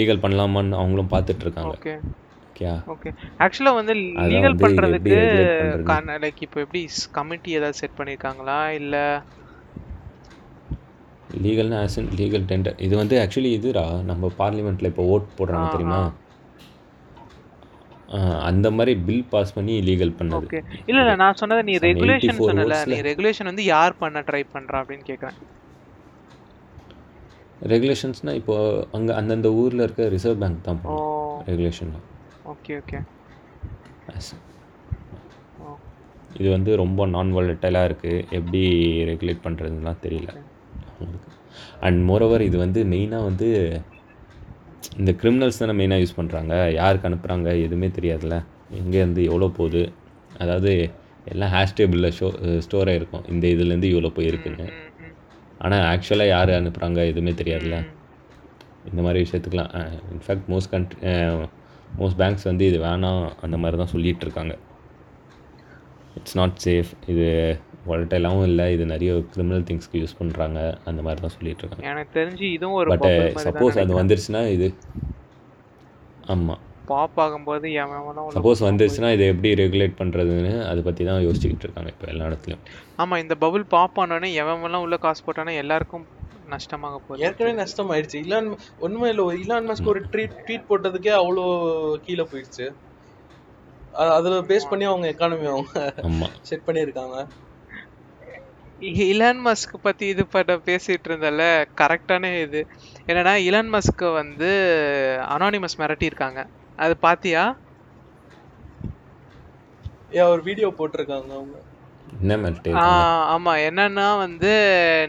லீகல் 0.00 0.22
பண்ணலாமான்னு 0.24 0.78
அவங்களும் 0.80 1.12
பார்த்துட்டு 1.14 1.44
இருக்காங்க. 1.46 1.74
ஓகே 2.94 3.10
ஆக்சுவலாக 3.44 3.78
வந்து 3.80 3.94
லீகல் 3.98 4.16
வந்து 4.22 4.32
இது 4.32 4.48
எப்படி 4.48 4.64
பண்ணுறதுக்கு 4.64 5.14
regulate 5.14 5.86
பண்றது? 5.90 6.18
லைக் 6.24 6.42
இப்போ 6.46 6.58
எப்படி 6.64 6.82
கமிட்டி 7.18 7.50
ஏதாவது 7.58 7.78
செட் 7.82 7.96
பண்ணியிருக்காங்களா 8.00 8.58
இல்லை 8.80 9.04
லீகல்னா 11.44 11.78
ஆஸ் 11.84 11.98
லீகல் 12.20 12.44
டெண்டர் 12.50 12.80
இது 12.86 12.94
வந்து 13.02 13.16
ஆக்சுவலி 13.22 13.52
இதுடா. 13.58 13.86
நம்ம 14.10 14.30
பார்லிமெண்ட்டில் 14.42 14.90
இப்போ 14.92 15.04
ஓட் 15.14 15.28
போடுறாங்க 15.38 15.68
தெரியுமா? 15.76 16.00
அந்த 18.48 18.66
மாதிரி 18.76 18.92
பில் 19.06 19.26
பாஸ் 19.32 19.54
பண்ணி 19.56 19.74
லீகல் 19.88 20.14
பண்ணது. 20.18 20.46
ஓகே 20.48 20.60
இல்ல 20.90 20.98
இல்ல 21.04 21.14
நான் 21.22 21.38
சொன்னது 21.40 21.62
நீ 21.68 21.74
ரெகுலேஷன் 21.88 22.36
84 22.36 22.48
சொன்னல. 22.50 22.78
நீ 22.92 22.98
ரெகுலேஷன் 23.10 23.50
வந்து 23.50 23.64
யார் 23.74 24.00
பண்ண 24.02 24.20
ட்ரை 24.28 24.42
பண்றா 24.54 24.80
அப்படின்னு 24.82 25.06
கேக்குறேன். 25.10 25.38
ரெகுலேஷன்ஸ்னால் 27.72 28.38
இப்போ 28.40 28.54
அங்கே 28.96 29.12
அந்தந்த 29.20 29.48
ஊரில் 29.62 29.84
இருக்க 29.86 30.08
ரிசர்வ் 30.14 30.40
பேங்க் 30.42 30.66
தான் 30.68 30.80
பண்ணும் 30.82 31.42
ரெகுலேஷன்லாம் 31.50 32.06
ஓகே 32.50 32.72
ஓகே 32.80 32.98
இது 36.38 36.48
வந்து 36.54 36.70
ரொம்ப 36.80 37.06
நான் 37.14 37.32
வாலட்டைலாக 37.36 37.88
இருக்குது 37.88 38.24
எப்படி 38.38 38.62
ரெகுலேட் 39.10 39.44
பண்ணுறதுலாம் 39.44 40.02
தெரியல. 40.04 40.30
அவங்களுக்கு 40.92 41.30
அண்ட் 41.86 42.00
மோரோவர் 42.08 42.44
இது 42.48 42.56
வந்து 42.64 42.80
மெயினாக 42.92 43.28
வந்து 43.28 43.48
இந்த 45.00 45.10
கிரிமினல்ஸ் 45.20 45.60
தானே 45.62 45.74
மெயினாக 45.80 46.02
யூஸ் 46.02 46.18
பண்ணுறாங்க 46.20 46.54
யாருக்கு 46.80 47.08
அனுப்புகிறாங்க 47.08 47.48
எதுவுமே 47.66 47.88
தெரியாதுல்ல. 47.98 48.36
எங்கேருந்து 48.80 49.22
எவ்வளோ 49.30 49.48
போகுது? 49.58 49.82
அதாவது 50.42 50.72
எல்லாம் 51.32 51.52
ஹேஷ் 51.56 51.76
டேபிளில் 51.78 52.14
ஷோ 52.18 52.28
ஸ்டோர் 52.66 52.90
ஆகிருக்கும் 52.92 53.26
இந்த 53.32 53.44
இதுலேருந்து 53.54 53.90
இவ்வளோ 53.92 54.10
போயிருக்குன்னு. 54.18 54.66
ஆனால் 55.64 55.84
ஆக்சுவலாக 55.92 56.34
யார் 56.34 56.58
அனுப்புகிறாங்க 56.60 57.00
எதுவுமே 57.12 57.34
தெரியாதுல்ல. 57.40 57.78
இந்த 58.90 59.00
மாதிரி 59.06 59.20
விஷயத்துக்குலாம் 59.24 59.72
in fact 60.14 60.48
most 60.52 60.72
country 60.72 60.98
most 61.98 62.18
banks 62.18 62.46
வந்து 62.50 62.64
இது 62.66 62.78
வேணாம் 62.84 63.22
அந்த 63.44 63.56
மாதிரி 63.62 63.76
தான் 63.76 63.92
சொல்லிகிட்டு 63.92 64.24
இருக்காங்க 64.26 64.54
இட்ஸ் 66.18 66.38
நாட் 66.40 66.56
சேஃப் 66.64 66.90
இது 67.12 67.26
வாலட்டைலாகவும் 67.86 68.48
இல்லை. 68.48 68.66
இது 68.74 68.84
நிறைய 68.86 69.12
கிரிமினல் 69.32 69.64
திங்ஸ்க்கு 69.68 70.00
யூஸ் 70.02 70.18
பண்ணுறாங்க 70.18 70.58
அந்த 70.84 71.00
மாதிரி 71.02 71.20
தான் 71.20 71.34
சொல்லிட்டு 71.36 71.62
இருக்காங்க 71.62 71.86
எனக்கு 71.92 72.12
தெரிஞ்சு 72.18 72.46
இதுவும் 72.56 72.78
ஒரு 72.80 72.90
பட் 72.94 73.08
சப்போஸ் 73.46 73.78
அது 73.82 73.98
வந்துருச்சுன்னா 74.00 74.42
இது? 74.56 74.68
ஆமாம் 76.34 76.60
பாப் 76.90 77.18
ஆகும்போது 77.24 77.66
சப்போஸ் 78.36 78.62
வந்துருச்சுன்னா 78.68 79.10
இதை 79.16 79.26
எப்படி 79.32 79.50
ரெகுலேட் 79.60 79.98
பண்ணுறதுன்னு 80.00 80.52
அதை 80.70 80.80
பற்றி 80.82 81.02
தான் 81.04 81.24
யோசிச்சுக்கிட்டு 81.26 81.66
இருக்காங்க 81.66 81.90
இப்போ 81.94 82.06
எல்லா 82.12 82.24
இடத்துலையும். 82.30 82.64
ஆமா 83.02 83.14
இந்த 83.24 83.34
பபுள் 83.44 83.64
பாப் 83.74 83.98
ஆனோடனே 84.02 84.30
எவன் 84.42 84.66
எல்லாம் 84.68 84.84
உள்ள 84.86 84.96
காசு 85.04 85.22
போட்டானே 85.26 85.54
எல்லாருக்கும் 85.62 86.04
நஷ்டமாக 86.52 86.96
போகுது. 86.98 87.22
ஏற்கனவே 87.26 87.54
நஷ்டம் 87.60 87.90
ஆயிடுச்சு 87.94 88.22
இலான் 88.26 88.48
உண்மை 88.86 89.08
இல்லை 89.12 89.24
இலான் 89.42 89.68
மஸ்க் 89.70 89.90
ஒரு 89.92 90.00
ட்வீட் 90.12 90.38
ட்வீட் 90.46 90.68
போட்டதுக்கே 90.70 91.12
அவ்வளோ 91.20 91.44
கீழே 92.06 92.26
போயிடுச்சு 92.32 92.66
அதுல 94.16 94.36
பேஸ் 94.50 94.70
பண்ணி 94.70 94.84
அவங்க 94.90 95.06
எக்கானமி 95.12 95.46
அவங்க 95.52 95.72
செட் 96.48 96.66
பண்ணியிருக்காங்க. 96.68 97.16
இலான் 99.04 99.40
மஸ்க் 99.46 99.74
பத்தி 99.86 100.04
இது 100.12 100.22
பண்ண 100.34 100.54
பேசிட்டு 100.68 101.08
இருந்தல 101.10 101.42
கரெக்டான 101.80 102.32
இது. 102.44 102.60
என்னன்னா 103.08 103.34
இலான் 103.48 103.72
மஸ்க் 103.74 104.04
வந்து 104.20 104.50
அனானிமஸ் 105.34 105.80
மிரட்டி 105.82 106.10
இருக்காங்க 106.10 106.40
அது 106.78 106.94
பாத்தியா? 107.06 107.44
ஏன் 110.18 110.30
ஒரு 110.32 110.42
வீடியோ 110.48 110.68
போட்டிருக்காங்க 110.78 111.30
அவங்க. 111.38 111.56
என்ன 112.22 112.36
ஆ, 112.74 112.82
ஆமா. 113.34 113.52
என்னன்னா 113.66 114.06
வந்து 114.22 114.50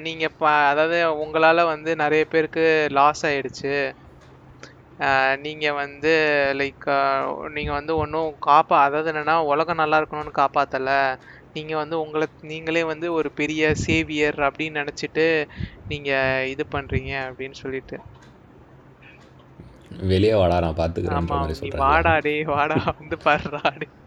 நீங்க 0.05 0.25
ப- 0.35 0.49
அதாவது 0.71 0.95
உங்களால 1.23 1.59
வந்து 1.71 1.91
நிறைய 2.03 2.23
பேருக்கு 2.27 2.63
லாஸ் 2.97 3.23
ஆயிடுச்சு. 3.25 3.73
ஆ, 4.99 5.07
நீங்க 5.45 5.65
வந்து 5.79 6.09
லைக் 6.59 6.87
நீங்க 7.55 7.71
வந்து 7.73 7.93
ஒன்றும் 7.97 8.29
காப்பா 8.47 8.77
அதாவது 8.83 9.09
என்னன்னா 9.13 9.35
உலகம் 9.51 9.81
நல்லா 9.81 9.97
இருக்கணும்னு 10.01 10.33
காப்பாத்தல. 10.39 10.89
நீங்க 11.57 11.73
வந்து 11.81 11.95
உங்களை 12.03 12.27
நீங்களே 12.51 12.83
வந்து 12.91 13.07
ஒரு 13.17 13.29
பெரிய 13.39 13.63
சேவியர் 13.85 14.39
அப்படின்னு 14.47 14.81
நினைச்சிட்டு 14.81 15.25
நீங்க 15.87 16.11
இது 16.53 16.65
பண்றீங்க 16.75 17.11
அப்படின்னு 17.29 17.57
சொல்லிட்டு. 17.63 17.97
வெளியே 20.09 20.35
வாடா 20.35 20.57
நான் 20.65 20.79
பார்த்துக்கிறேன்ற 20.79 21.17
ஆமா 21.17 21.37
மாதிரி 21.37 21.55
நீ 21.57 21.69
சொல்கிறாங்க 21.75 21.93
வாடா 21.93 22.13
டேய் 22.25 22.43
வாடா 22.51 22.77
வந்து 22.93 23.17
டேய். 23.25 24.02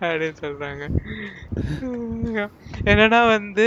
அப்படின்னு 0.00 0.36
சொல்றாங்க. 0.42 0.84
என்னன்னா 2.90 3.20
வந்து 3.28 3.66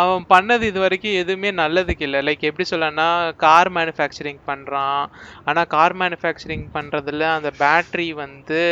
அவன் 0.00 0.24
பண்ணது 0.28 0.62
இது 0.62 0.80
வரைக்கும் 0.80 1.18
எதுவுமே 1.22 1.50
நல்லதுக்கு 1.52 2.04
இல்லை. 2.08 2.20
லைக் 2.20 2.48
எப்படி 2.50 2.66
சொல்லனா 2.70 3.08
கார் 3.36 3.70
மேனுஃபேக்சரிங் 3.72 4.40
பண்றான். 4.46 5.04
ஆனா 5.44 5.64
கார் 5.74 5.96
மேனுஃபேக்சரிங் 5.96 6.66
பண்றதுல 6.74 7.28
அந்த 7.36 7.52
பேட்டரி 7.58 8.08
வந்து 8.24 8.62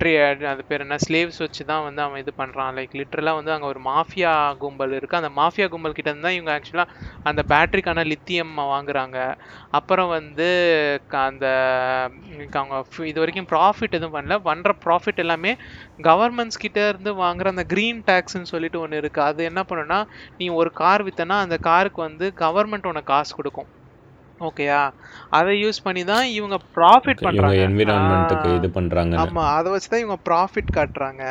ட்ரே 0.00 0.12
அது 0.46 0.64
பேர் 0.64 0.80
என்ன? 0.80 0.96
ஸ்லேவ்ஸ் 1.04 1.38
வச்சு 1.38 1.64
தான் 1.64 1.82
வந்து 1.82 2.02
அவன் 2.02 2.20
இது 2.20 2.32
பண்ணுறான் 2.38 2.74
லைக் 2.76 2.94
லிட்ரலாக 3.00 3.34
வந்து 3.34 3.52
அங்கே 3.52 3.66
ஒரு 3.66 3.80
மாஃபியா 3.84 4.32
கும்பல் 4.58 4.92
இருக்குது 4.92 5.20
அந்த 5.20 5.30
மாஃபியா 5.36 5.68
கும்பல் 5.68 5.92
கிட்ட 5.92 6.12
தான் 6.16 6.32
இவங்க 6.32 6.52
ஆக்சுவலாக 6.56 6.94
அந்த 7.22 7.42
பேட்ரிக்கான 7.48 8.04
லித்தியம் 8.06 8.54
வாங்குறாங்க. 8.70 9.18
அப்புறம் 9.70 10.08
வந்து 10.08 10.48
க- 11.08 11.18
அந்த 11.22 11.46
அவங்க 12.52 12.78
இது 13.06 13.18
வரைக்கும் 13.18 13.50
ப்ராஃபிட் 13.52 13.90
எதுவும் 13.90 14.16
பண்ணல. 14.16 14.38
பண்ணுற 14.48 14.72
ப்ராஃபிட் 14.84 15.16
எல்லாமே 15.16 15.52
கவர்மெண்ட்ஸ் 16.02 16.62
கிட்ட 16.64 16.88
இருந்து 16.88 17.14
வாங்குற 17.16 17.48
அந்த 17.54 17.66
க்ரீன் 17.72 18.02
டேக்ஸ்ன்னு 18.10 18.52
சொல்லிட்டு 18.52 18.80
ஒன்று 18.80 19.00
இருக்குது 19.00 19.28
அது 19.30 19.44
என்ன 19.44 19.62
பண்ணுன்னா 19.70 20.00
நீ 20.36 20.48
ஒரு 20.60 20.72
கார் 20.72 21.04
விற்றனா 21.04 21.38
அந்த 21.40 21.58
காருக்கு 21.60 22.00
வந்து 22.02 22.32
கவர்மெண்ட் 22.36 22.86
உனக்கு 22.86 23.12
காசு 23.14 23.34
கொடுக்கும். 23.34 23.70
ஓகேயா 24.40 24.78
அதை 25.30 25.52
யூஸ் 25.62 25.78
பண்ணி 25.84 26.02
தான் 26.10 26.26
இவங்க 26.36 26.56
ப்ராஃபிட் 26.76 27.22
பண்றாங்க. 27.24 27.56
என்விரான்மெண்ட்டுக்கு 27.64 28.48
ஆ. 28.50 28.56
இது 28.58 28.68
பண்ணுறாங்க 28.76 29.14
ஆமா 29.22 29.44
அதை 29.56 29.68
வச்சு 29.72 29.90
தான் 29.92 30.02
இவங்க 30.02 30.18
ப்ராஃபிட் 30.28 30.70
காட்டுறாங்க. 30.76 31.24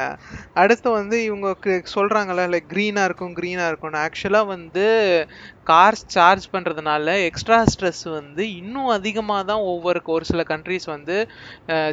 அடுத்து 0.62 0.89
வந்து 0.91 1.17
இவங்க 1.30 1.48
சொல்றாங்கல்ல 1.93 2.45
லைக் 2.54 2.69
க்ரீனா 2.74 3.04
இருக்கும் 3.10 3.34
க்ரீனா 3.39 3.65
இருக்கும்னு. 3.69 4.04
ஆக்சுவலா 4.06 4.41
வந்து 4.54 4.86
கார்ஸ் 5.72 6.06
சார்ஜ் 6.15 6.45
பண்றதுனால 6.54 7.15
எக்ஸ்ட்ரா 7.26 7.60
ஸ்ட்ரெஸ் 7.72 8.06
வந்து 8.12 8.43
இன்னும் 8.60 8.91
அதிகமாக 8.95 9.43
தான் 9.52 9.65
ஒவ்வொரு 9.72 10.02
ஒரு 10.10 10.26
சில 10.26 10.43
கண்ட்ரீஸ் 10.52 10.88
வந்து 10.95 11.17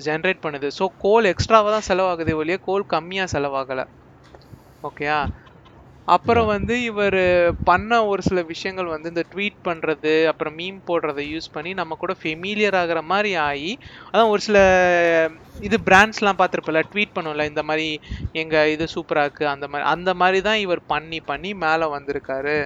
ஜென்ரேட் 0.06 0.44
பண்ணுது. 0.44 0.70
ஸோ 0.78 0.86
கோல் 0.98 1.30
எக்ஸ்ட்ராவாக 1.32 1.74
தான் 1.76 1.88
செலவாகுதே 1.90 2.36
ஒழிய 2.42 2.58
கோல் 2.68 2.90
கம்மியாக 2.94 3.34
செலவாகலை. 3.34 3.86
ஓகேயா 4.82 5.18
அப்புறம் 6.08 6.46
வந்து 6.46 6.74
இவர் 6.82 7.18
பண்ண 7.64 8.06
ஒரு 8.06 8.22
சில 8.22 8.42
விஷயங்கள் 8.50 8.92
வந்து 8.92 9.10
இந்த 9.12 9.24
ட்வீட் 9.32 9.58
பண்றது 9.64 10.12
அப்புறம் 10.26 10.56
மீம் 10.58 10.78
போடுறதை 10.86 11.24
யூஸ் 11.32 11.48
பண்ணி 11.52 11.70
நம்ம 11.74 11.96
கூட 11.96 12.12
ஃபெமிலியர் 12.20 12.78
ஆகுற 12.82 13.00
மாதிரி 13.04 13.32
ஆகி 13.46 13.72
அதான் 14.10 14.32
ஒரு 14.34 14.40
சில 14.40 14.58
இது 15.60 15.76
பிராண்ட்ஸ்லாம் 15.88 16.40
பார்த்துருப்பல 16.40 16.82
ட்வீட் 16.92 17.16
பண்ணும்ல 17.16 17.46
இந்த 17.48 17.62
மாதிரி 17.62 17.88
எங்க 18.34 18.68
இது 18.68 18.86
சூப்பரா 18.94 19.24
இருக்கு 19.26 19.46
அந்த 19.48 19.68
மாதிரி 19.68 19.88
அந்த 19.94 20.14
மாதிரி 20.14 20.40
தான் 20.40 20.62
இவர் 20.64 20.82
பண்ணி 20.86 21.20
பண்ணி 21.30 21.52
மேலே 21.64 21.88
வந்திருக்காரு. 21.96 22.56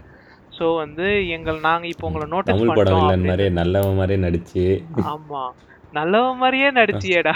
ஸோ 0.52 0.66
வந்து 0.76 1.06
எங்கள் 1.36 1.58
நாங்க 1.60 1.86
இப்போ 1.86 2.06
உங்களை 2.06 2.26
நோட்டீஸ் 2.28 2.62
மாதிரியே 2.70 3.50
நல்லவன் 3.60 3.98
மாதிரியே 3.98 4.20
நடிச்சு. 4.26 4.64
ஆமா. 5.12 5.42
நல்லவன் 5.92 6.40
மாதிரியே 6.42 6.70
நடிச்சியேடா. 6.80 7.34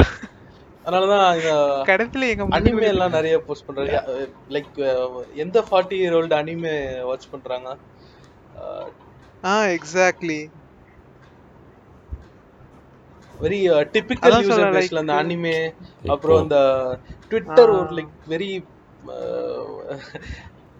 அதனாலதான் 0.85 1.25
கடைசியில 1.88 2.29
எங்க 2.29 2.44
அனிமே 2.59 2.87
எல்லாம் 2.88 3.11
நிறைய 3.11 3.35
போஸ்ட் 3.40 3.66
பண்றாங்க 3.66 4.01
லைக் 4.49 4.75
எந்த 5.35 5.59
forty 5.68 5.97
year 6.01 6.16
old 6.18 6.37
anime 6.42 6.75
watch 7.03 7.31
பண்றாங்க? 7.31 7.70
ஆ 9.44 9.55
எக்ஸாக்ட்லி 9.77 10.40
வெரி 13.40 13.59
டிபிக்கல் 13.94 14.37
யூசர் 14.42 14.75
பேஸ்ல 14.77 15.03
அந்த 15.03 15.14
அனிமே 15.23 15.57
அப்புறம் 16.07 16.40
அந்த 16.42 16.59
ட்விட்டர் 17.29 17.70
ஒரு. 17.70 17.90
Like 17.97 18.12
very 18.29 18.51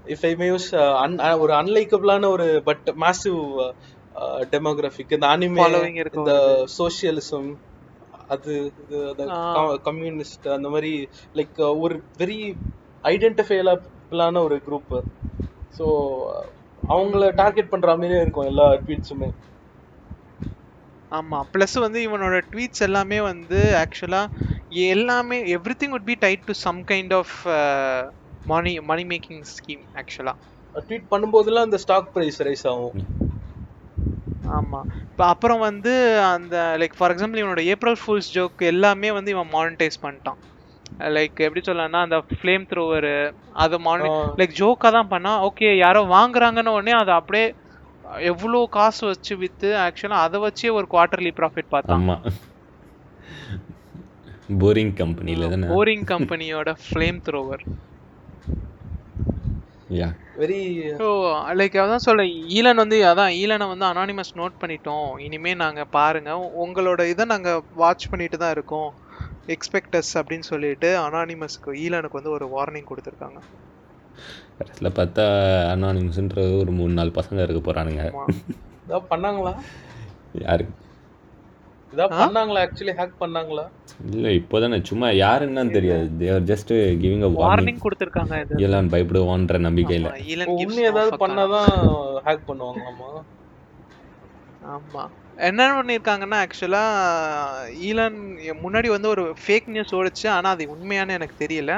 if 0.07 0.25
I 0.27 0.33
may 0.37 0.47
use 0.49 0.69
ஒரு 1.38 1.53
அன்லைக்கபிளான 1.53 2.29
ஒரு 2.29 2.47
பட் 2.64 2.88
மேசிவ் 3.05 3.40
டெமோகிராஃபிக் 4.53 5.14
இந்த 5.17 5.27
அனிமே 5.27 5.67
இந்த 6.14 6.35
சோஷியலிசம் 6.79 7.49
அது. 8.29 8.53
கம்யூனிஸ்ட் 9.87 10.47
அந்த 10.57 10.69
மாதிரி 10.71 10.93
லைக் 11.35 11.61
ஒரு 11.85 11.97
வெரி 12.21 12.39
ஐடென்டிஃபைலபிளான 13.05 14.43
ஒரு 14.47 14.57
குரூப் 14.67 14.95
ஸோ 15.75 15.87
அவங்கள 16.89 17.25
டார்கெட் 17.41 17.73
பண்ற 17.73 17.91
மாதிரியே 17.95 18.23
இருக்கும் 18.23 18.51
எல்லா 18.53 18.67
ட்வீட்ஸுமே 18.83 19.29
ஆமா. 21.13 21.39
ப்ளஸ் 21.53 21.77
வந்து 21.85 21.99
இவனோட 22.07 22.37
ட்வீட்ஸ் 22.51 22.85
எல்லாமே 22.87 23.19
வந்து 23.25 23.59
ஆக்சுவலா 23.83 24.23
எல்லாமே 24.87 25.39
everything 25.81 25.95
would 25.97 26.09
be 26.11 26.17
tied 26.25 26.47
to 26.47 26.55
some 26.65 26.81
kind 26.91 27.15
of 27.21 27.35
money 28.49 28.73
money 28.91 29.05
making 29.13 29.43
scheme 29.55 29.85
ஆக்சுவலா 30.01 30.35
ட்வீட் 30.85 31.11
பண்ணும்போதெல்லாம் 31.13 31.67
அந்த 31.69 31.79
ஸ்டாக் 31.85 32.09
பிரைஸ் 32.15 32.41
ரைஸ் 32.43 32.67
ஆகும். 32.71 32.97
ஆமா. 34.55 34.81
இப்போ 35.11 35.25
அப்புறம் 35.27 35.59
வந்து 35.59 35.93
அந்த 36.29 36.57
லைக் 36.81 36.97
ஃபார் 36.99 37.12
எக்ஸாம்பிள் 37.14 37.40
இவனோட 37.43 37.62
ஏப்ரல் 37.64 37.99
ஃபுல்ஸ் 38.03 38.33
ஜோக் 38.35 38.62
எல்லாமே 38.73 39.11
வந்து 39.11 39.31
இவன் 39.31 39.53
மானிட்டைஸ் 39.53 40.03
பண்ணிட்டான். 40.03 40.40
லைக் 41.17 41.38
எப்படி 41.38 41.61
சொல்லலாம்னா 41.61 42.01
அந்த 42.07 42.19
ஃப்ளேம் 42.38 42.64
த்ரோவர் 42.71 43.11
அதை 43.53 43.79
மானி. 43.79 44.09
லைக் 44.38 44.59
ஜோக்காக 44.61 44.93
தான் 44.93 45.09
பண்ணா 45.09 45.33
ஓகே 45.49 45.77
யாரோ 45.77 46.03
வாங்குறாங்கன்னு 46.17 46.75
உடனே 46.79 46.93
அதை 46.93 47.14
அப்படியே 47.14 47.47
எவ்வளோ 48.33 48.67
காசு 48.71 49.07
வச்சு 49.07 49.37
வித்து 49.37 49.69
ஆக்சுவலாக 49.77 50.27
அதை 50.27 50.40
வச்சே 50.40 50.71
ஒரு 50.79 50.87
குவார்டர்லி 50.90 51.33
ப்ராஃபிட் 51.40 51.71
பார்த்தான். 51.71 52.01
ஆமா. 52.01 52.17
போரிங் 54.62 54.95
கம்பெனியில் 54.95 55.49
தானே? 55.49 55.67
போரிங் 55.67 56.07
கம்பெனியோட 56.12 56.71
flame 56.85 57.21
thrower 57.29 57.62
very 60.41 60.61
so 61.01 61.09
like 61.59 61.77
அதான் 61.83 62.05
சொல்ல 62.07 62.23
ஈலன் 62.59 62.81
வந்து 62.83 62.97
அதான் 63.11 63.35
ஈலனை 63.41 63.67
வந்து 63.73 63.87
அனானிமஸ் 63.91 64.33
நோட் 64.41 64.61
பண்ணிட்டோம். 64.63 65.09
இனிமே 65.27 65.53
நாங்க 65.63 65.83
பாருங்க. 65.97 66.31
உங்களோட 66.65 67.01
இதை 67.13 67.25
நாங்க 67.33 67.51
வாட்ச் 67.83 68.07
பண்ணிட்டு 68.13 68.39
தான் 68.43 68.55
இருக்கோம். 68.57 68.91
எக்ஸ்பெக்டஸ் 69.55 70.13
அப்படின்னு 70.21 70.47
சொல்லிட்டு 70.53 70.91
அனானிமஸ்க்கு 71.07 71.73
ஈலனுக்கு 71.85 72.19
வந்து 72.21 72.35
ஒரு 72.37 72.49
வார்னிங் 72.55 72.89
கொடுத்துருக்காங்க. 72.91 73.41
கடைசியில் 74.59 74.97
பார்த்தா 74.99 75.25
அனானிமஸ்ன்றது 75.75 76.55
ஒரு 76.63 76.73
மூணு 76.79 76.93
நாலு 76.99 77.13
பசங்க 77.21 77.47
இருக்க 77.47 77.61
போகிறானுங்க 77.61 78.05
பண்ணாங்களா? 79.13 79.53
யாரு 80.47 80.65
இதான்? 81.95 82.15
பண்ணாங்களா? 82.21 82.63
ஆக்சுவலி 82.67 82.95
ஹேக் 83.01 83.21
பண்ணாங்களா? 83.21 83.65
இல்லை 84.09 84.31
இப்போதானே. 84.41 84.79
சும்மா 84.91 85.09
யாருன்னு 85.23 85.65
தெரியாது. 85.71 86.07
They're 86.23 86.47
just 86.51 86.73
giving 87.03 87.27
a 87.29 87.33
warning 87.41 87.83
கொடுத்துருக்காங்க 87.85 88.35
இது. 88.45 88.57
ஈலான் 88.65 88.93
பயப்படுவான்ற 88.95 89.59
நம்பிக்கையில். 89.67 90.09
no 90.43 90.57
ஏதாவது 90.89 91.13
பண்ணாதான் 91.25 91.71
ஹேக் 92.27 92.49
பண்ணுவாங்களாமா? 92.49 93.11
ஆமா. 94.75 95.05
என்ன 95.47 95.63
பண்ணிருக்காங்கன்னா 95.77 96.37
ஆக்சுவலா 96.43 96.83
ஈலன் 97.87 98.19
முன்னாடி 98.61 98.89
வந்து 98.95 99.09
ஒரு 99.09 99.23
ஃபேக் 99.41 99.67
நியூஸ் 99.67 99.95
ஓடுச்சு 99.99 100.27
ஆனா 100.35 100.49
அது 100.55 100.65
உண்மையானு 100.75 101.17
எனக்கு 101.17 101.37
தெரியல. 101.43 101.73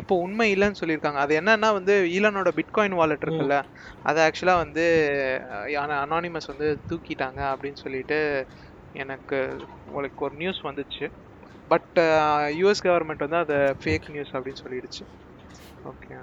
இப்போ 0.00 0.14
உண்மை 0.24 0.46
இல்லைன்னு 0.54 0.80
சொல்லியிருக்காங்க. 0.82 1.20
அது 1.24 1.34
என்னன்னா 1.40 1.70
வந்து 1.78 1.94
ஈலனோட 2.16 2.50
பிட்காயின் 2.58 2.98
வாலெட் 3.00 3.26
இருக்குல்ல 3.26 3.56
அதை 4.04 4.20
ஆக்சுவலா 4.26 4.56
வந்து 4.64 4.84
அனானிமஸ் 6.04 6.50
வந்து 6.52 6.68
தூக்கிட்டாங்க 6.90 7.40
அப்படின்னு 7.52 7.82
சொல்லிட்டு 7.84 8.18
எனக்கு 9.02 9.38
உங்களுக்கு 9.88 10.24
ஒரு 10.26 10.34
நியூஸ் 10.42 10.60
வந்துச்சு. 10.68 11.06
பட் 11.72 11.98
யூஎஸ் 12.60 12.84
கவர்மெண்ட் 12.86 13.24
வந்து 13.26 13.40
அதை 13.44 13.58
ஃபேக் 13.82 14.10
நியூஸ் 14.14 14.34
அப்படின்னு 14.36 14.62
சொல்லிடுச்சு. 14.64 15.04
ஓகே 15.90 16.16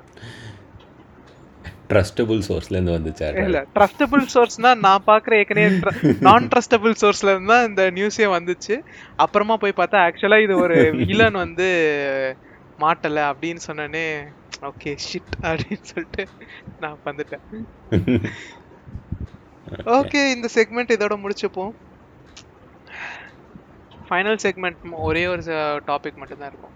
ட்ரஸ்டபுள் 1.91 2.41
சோர்ஸ்லேருந்து 2.47 2.93
வந்துச்சு 2.97 3.25
இல்ல 3.45 3.59
ட்ரஸ்டபிள் 3.77 4.23
சோர்ஸ்னா 4.33 4.69
நான் 4.85 5.07
பாக்குற 5.09 5.33
ஏற்கனவே 5.39 5.69
நான் 6.27 6.47
ட்ரஸ்டபிள் 6.51 6.93
சோர்ஸ்ல 7.01 7.33
இருந்து 7.33 7.51
தான் 7.53 7.67
இந்த 7.69 7.83
நியூஸே 7.97 8.27
வந்துச்சு. 8.35 8.75
அப்புறமா 9.25 9.57
போய் 9.63 9.79
பார்த்தா 9.79 10.05
ஆக்சுவலா 10.07 10.39
இது 10.45 10.55
ஒரு 10.65 10.77
வில்லன் 11.01 11.41
வந்து 11.43 11.67
மாட்டல 12.83 13.19
அப்படின்னு 13.31 13.61
சொன்னனே 13.67 14.05
ஓகே 14.69 14.91
ஷிட் 15.05 15.35
அப்படின்னு 15.49 15.87
சொல்லிட்டு 15.91 16.23
நான் 16.83 16.99
வந்துட்டேன். 17.09 17.45
ஓகே 19.99 20.21
இந்த 20.35 20.47
செக்மெண்ட் 20.55 20.95
இதோட 20.95 21.15
முடிச்சுப்போம். 21.23 21.73
ஃபைனல் 24.11 24.39
செக்மெண்ட் 24.43 24.79
ஒரே 25.07 25.23
ஒரு 25.27 25.43
uh, 25.57 25.75
டாபிக் 25.89 26.19
மட்டும் 26.21 26.39
தான் 26.39 26.51
இருக்கும். 26.51 26.75